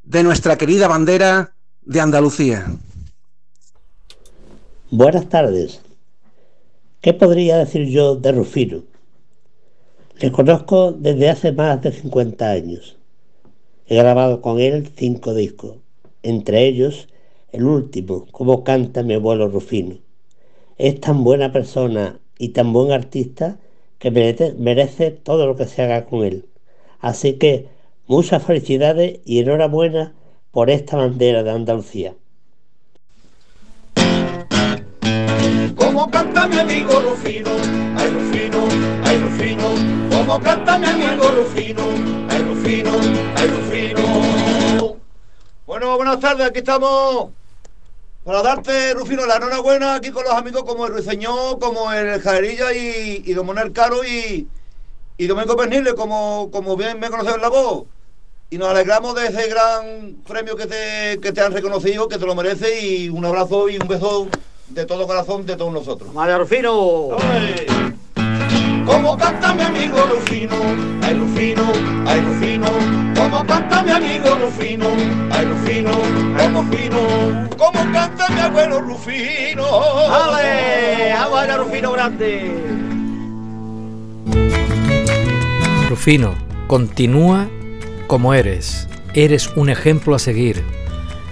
de 0.02 0.22
nuestra 0.22 0.58
querida 0.58 0.88
bandera 0.88 1.54
de 1.82 2.00
Andalucía. 2.00 2.66
Buenas 4.90 5.28
tardes. 5.28 5.80
¿Qué 7.02 7.14
podría 7.14 7.58
decir 7.58 7.88
yo 7.88 8.14
de 8.14 8.30
Rufino? 8.30 8.84
Le 10.20 10.30
conozco 10.30 10.92
desde 10.92 11.30
hace 11.30 11.50
más 11.50 11.82
de 11.82 11.90
50 11.90 12.48
años. 12.48 12.96
He 13.88 13.96
grabado 13.96 14.40
con 14.40 14.60
él 14.60 14.88
cinco 14.94 15.34
discos, 15.34 15.78
entre 16.22 16.64
ellos 16.64 17.08
el 17.50 17.64
último, 17.64 18.26
Cómo 18.30 18.62
canta 18.62 19.02
mi 19.02 19.14
abuelo 19.14 19.48
Rufino. 19.48 19.96
Es 20.78 21.00
tan 21.00 21.24
buena 21.24 21.50
persona 21.50 22.20
y 22.38 22.50
tan 22.50 22.72
buen 22.72 22.92
artista 22.92 23.58
que 23.98 24.12
merece, 24.12 24.54
merece 24.56 25.10
todo 25.10 25.48
lo 25.48 25.56
que 25.56 25.66
se 25.66 25.82
haga 25.82 26.04
con 26.04 26.22
él. 26.22 26.46
Así 27.00 27.32
que 27.32 27.66
muchas 28.06 28.44
felicidades 28.44 29.18
y 29.24 29.40
enhorabuena 29.40 30.14
por 30.52 30.70
esta 30.70 30.98
bandera 30.98 31.42
de 31.42 31.50
Andalucía. 31.50 32.14
Como 35.76 36.10
canta 36.10 36.46
mi 36.46 36.58
amigo 36.58 37.00
Rufino, 37.00 37.50
ay 37.96 38.10
Rufino, 38.10 38.68
ay 39.04 39.18
Rufino, 39.18 39.68
como 40.10 40.40
canta 40.40 40.78
mi 40.78 40.86
amigo 40.86 41.28
Rufino, 41.28 41.82
ay 42.28 42.42
Rufino, 42.42 42.92
ay 43.36 43.48
Rufino. 43.48 44.96
Bueno, 45.66 45.96
buenas 45.96 46.20
tardes, 46.20 46.46
aquí 46.48 46.58
estamos 46.58 47.30
para 48.24 48.42
darte, 48.42 48.94
Rufino, 48.94 49.26
la 49.26 49.36
enhorabuena 49.36 49.96
aquí 49.96 50.10
con 50.10 50.24
los 50.24 50.34
amigos 50.34 50.64
como 50.64 50.86
el 50.86 50.92
Ruiseñor, 50.92 51.58
como 51.58 51.92
el 51.92 52.20
Jaerilla 52.20 52.72
y, 52.72 53.22
y 53.24 53.34
Don 53.34 53.46
Manuel 53.46 53.72
Caro 53.72 54.04
y, 54.04 54.48
y 55.16 55.26
Domingo 55.26 55.56
Pernile, 55.56 55.94
como, 55.94 56.50
como 56.52 56.76
bien 56.76 57.00
me 57.00 57.10
conocen 57.10 57.40
la 57.40 57.48
voz. 57.48 57.84
Y 58.50 58.58
nos 58.58 58.68
alegramos 58.68 59.14
de 59.14 59.26
ese 59.28 59.48
gran 59.48 60.16
premio 60.28 60.56
que 60.56 60.66
te, 60.66 61.18
que 61.20 61.32
te 61.32 61.40
han 61.40 61.52
reconocido, 61.52 62.06
que 62.06 62.18
te 62.18 62.26
lo 62.26 62.34
merece 62.34 62.84
y 62.84 63.08
un 63.08 63.24
abrazo 63.24 63.68
y 63.70 63.78
un 63.78 63.88
beso 63.88 64.28
de 64.74 64.86
todo 64.86 65.06
corazón 65.06 65.44
de 65.44 65.56
todos 65.56 65.72
nosotros. 65.72 66.12
María 66.14 66.38
Rufino. 66.38 67.10
Como 68.86 69.16
canta 69.16 69.54
mi 69.54 69.62
amigo 69.62 69.98
Rufino, 70.10 70.56
ay 71.02 71.14
Rufino, 71.14 71.62
ay 72.06 72.20
Rufino, 72.20 72.66
como 73.14 73.46
canta 73.46 73.82
mi 73.82 73.90
amigo 73.92 74.34
Rufino, 74.34 74.88
ay 75.30 75.44
Rufino, 75.44 75.90
ay 76.36 76.48
Rufino, 76.48 77.48
como 77.56 77.92
canta 77.92 78.28
mi 78.30 78.40
abuelo 78.40 78.80
Rufino. 78.80 79.64
¡Ale! 80.10 81.12
¡Abuelo 81.12 81.64
Rufino 81.64 81.92
grande! 81.92 82.50
Rufino, 85.88 86.34
continúa 86.66 87.48
como 88.08 88.34
eres. 88.34 88.88
Eres 89.14 89.48
un 89.54 89.68
ejemplo 89.68 90.16
a 90.16 90.18
seguir. 90.18 90.64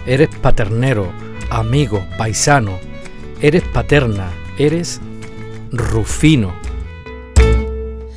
Eres 0.06 0.28
paternero, 0.40 1.10
amigo, 1.50 2.04
paisano. 2.16 2.89
Eres 3.42 3.62
paterna. 3.62 4.28
Eres 4.58 5.00
Rufino. 5.72 6.52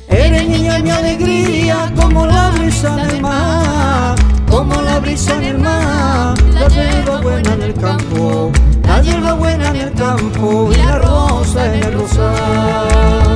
Eres 0.08 0.48
niña 0.48 0.78
mi 0.80 0.90
alegría, 0.90 1.90
como 1.96 2.26
la 2.26 2.50
brisa 2.50 2.92
en 2.92 3.10
el 3.10 3.22
mar, 3.22 4.16
como 4.50 4.82
la 4.82 4.98
brisa 4.98 5.36
en 5.36 5.44
el 5.44 5.58
mar, 5.58 6.34
la 6.52 6.68
hierba 6.68 7.20
buena 7.22 7.54
en 7.54 7.62
el 7.62 7.74
campo, 7.74 8.52
la 8.86 9.00
hierba 9.00 9.32
buena 9.32 9.70
en 9.70 9.76
el 9.76 9.92
campo 9.94 10.70
y 10.72 10.76
la 10.76 10.98
rosa 10.98 11.74
en 11.74 11.82
el 11.82 11.92
rosal. 11.94 13.34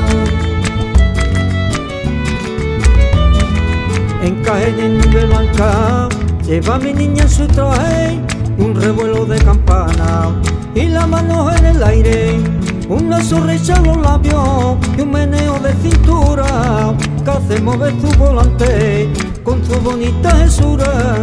De 4.48 4.88
nube 4.88 5.24
blanca, 5.26 6.08
lleva 6.44 6.78
mi 6.78 6.92
niña 6.92 7.22
en 7.22 7.28
su 7.28 7.46
traje, 7.46 8.20
un 8.58 8.74
revuelo 8.74 9.24
de 9.24 9.38
campana 9.38 10.30
y 10.74 10.86
la 10.86 11.06
mano 11.06 11.50
en 11.56 11.66
el 11.66 11.82
aire, 11.82 12.36
una 12.88 13.22
sonrisa 13.22 13.74
en 13.76 13.84
los 13.84 13.96
labios 13.96 14.76
y 14.96 15.00
un 15.00 15.10
meneo 15.10 15.58
de 15.60 15.72
cintura 15.74 16.94
que 17.24 17.30
hace 17.30 17.60
mover 17.60 17.94
tu 17.94 18.08
volante 18.18 19.10
con 19.42 19.64
su 19.64 19.80
bonita 19.80 20.44
hesura. 20.44 21.14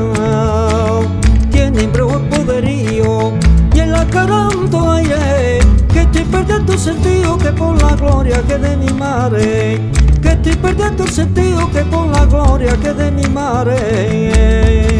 Tiene 1.51 1.83
el 1.83 1.89
poderío 1.89 3.33
y 3.73 3.79
en 3.79 3.91
la 3.91 4.05
cara 4.07 4.49
un 4.49 4.93
aire 4.93 5.59
que 5.93 6.01
estoy 6.01 6.23
perdiendo 6.23 6.73
el 6.73 6.79
sentido 6.79 7.37
que 7.37 7.51
por 7.51 7.81
la 7.81 7.95
gloria 7.95 8.41
que 8.43 8.57
de 8.57 8.77
mi 8.77 8.91
madre 8.93 9.79
que 10.21 10.29
estoy 10.29 10.55
perdiendo 10.55 11.03
el 11.03 11.09
sentido 11.09 11.71
que 11.71 11.81
por 11.83 12.07
la 12.07 12.25
gloria 12.25 12.75
que 12.77 12.93
de 12.93 13.11
mi 13.11 13.27
madre 13.27 14.94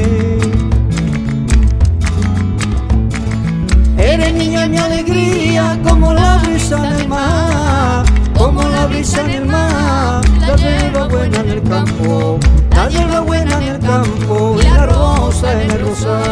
Eres 4.15 4.33
niña 4.33 4.65
mi 4.65 4.77
alegría, 4.77 5.77
como 5.83 6.13
la 6.13 6.37
brisa 6.37 6.77
en 6.77 7.01
el 7.01 7.07
mar, 7.09 8.05
como 8.33 8.63
la 8.63 8.85
brisa 8.85 9.21
en 9.25 9.29
el 9.29 9.45
mar, 9.45 10.21
la 10.39 10.55
hierba 10.55 11.09
buena 11.09 11.39
en 11.41 11.49
el 11.49 11.61
campo, 11.63 12.39
la 12.73 12.87
hierba 12.87 13.19
buena 13.19 13.57
en 13.57 13.63
el 13.75 13.79
campo 13.81 14.55
y 14.57 14.63
la 14.63 14.85
rosa 14.85 15.61
en 15.61 15.69
el 15.69 15.79
rosal. 15.81 16.23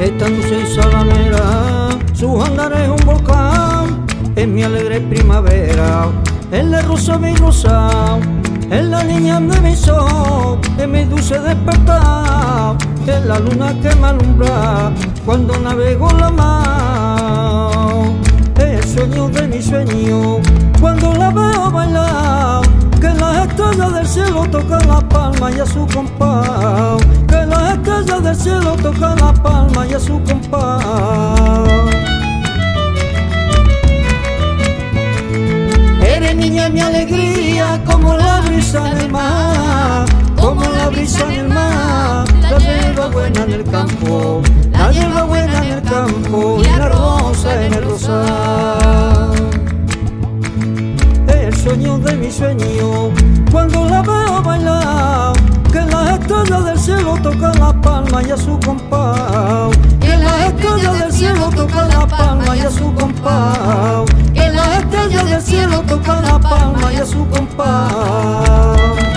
Esta 0.00 0.26
en 0.28 0.66
Salamera, 0.74 1.88
su 2.14 2.42
andar 2.42 2.72
es 2.72 2.88
un 2.88 3.04
volcán, 3.04 4.06
en 4.34 4.54
mi 4.54 4.62
alegre 4.62 4.98
primavera, 4.98 6.06
en 6.50 6.70
la 6.70 6.80
rosa 6.80 7.18
mi 7.18 7.34
rosa, 7.36 8.18
en 8.72 8.90
la 8.90 9.04
niña 9.04 9.38
de 9.38 9.60
mi 9.60 9.76
sol, 9.76 10.58
en 10.78 10.90
mi 10.90 11.04
dulce 11.04 11.38
despertar, 11.38 12.76
en 13.06 13.28
la 13.28 13.38
luna 13.38 13.74
que 13.82 13.94
me 13.96 14.06
alumbra 14.08 14.90
cuando 15.26 15.58
navego 15.58 16.10
la 16.12 16.30
mar. 16.30 18.06
El 18.56 18.82
sueño 18.82 19.28
de 19.28 19.46
mi 19.48 19.62
sueño, 19.62 20.38
cuando 20.80 21.12
la 21.12 21.30
veo 21.30 21.70
bailar, 21.70 22.62
que 22.98 23.08
las 23.08 23.46
estrellas 23.46 23.92
del 23.92 24.06
cielo 24.06 24.46
tocan 24.50 24.88
la 24.88 25.00
palma 25.06 25.50
y 25.50 25.60
a 25.60 25.66
su 25.66 25.86
compás, 25.88 26.96
que 27.28 27.46
las 27.46 27.74
estrellas 27.74 28.22
del 28.22 28.36
cielo 28.36 28.76
tocan 28.76 29.18
la 29.18 29.34
palma 29.34 29.86
y 29.86 29.92
a 29.92 30.00
su 30.00 30.18
compás. 30.24 32.11
Niña 36.52 36.68
mi 36.68 36.80
alegría, 36.82 37.80
como 37.86 38.14
la 38.14 38.42
brisa 38.42 38.86
en 38.90 38.98
el 38.98 39.10
mar, 39.10 40.04
como 40.38 40.62
la 40.62 40.88
brisa 40.90 41.24
en 41.24 41.40
el 41.40 41.48
mar, 41.48 42.26
la 42.42 42.58
hierba 42.58 43.06
buena 43.08 43.44
en 43.44 43.52
el 43.52 43.64
campo, 43.64 44.42
la 44.70 44.92
hierba 44.92 45.22
buena 45.22 45.64
en 45.64 45.72
el 45.72 45.82
campo 45.82 46.60
y 46.60 46.78
la 46.78 46.90
rosa 46.90 47.64
en 47.64 47.72
el 47.72 47.84
rosal. 47.84 49.32
El 51.26 51.56
sueño 51.56 51.96
de 52.00 52.16
mi 52.16 52.30
sueño, 52.30 53.08
cuando 53.50 53.88
la 53.88 54.02
veo 54.02 54.42
bailar, 54.42 55.32
que 55.72 55.80
las 55.80 56.18
estrellas 56.18 56.64
del 56.64 56.78
cielo 56.78 57.14
tocan 57.22 57.58
la 57.58 57.72
palma 57.80 58.22
y 58.22 58.30
a 58.30 58.36
su 58.36 58.58
compás, 58.60 59.76
que 60.00 60.16
las 60.18 60.48
estrellas 60.48 60.98
del 61.00 61.12
cielo 61.12 61.48
tocan 61.56 61.88
la 61.88 62.06
palma 62.06 62.56
y 62.56 62.60
a 62.60 62.70
su 62.70 62.94
compás, 62.94 64.04
que 64.34 64.48
las 64.50 64.78
estrellas 64.78 65.30
del 65.30 65.42
cielo 65.42 65.82
tocan 65.88 66.22
la 66.22 66.38
palma 66.38 66.92
y 66.92 66.96
a 66.96 67.06
su 67.06 67.26
compás. 67.28 69.11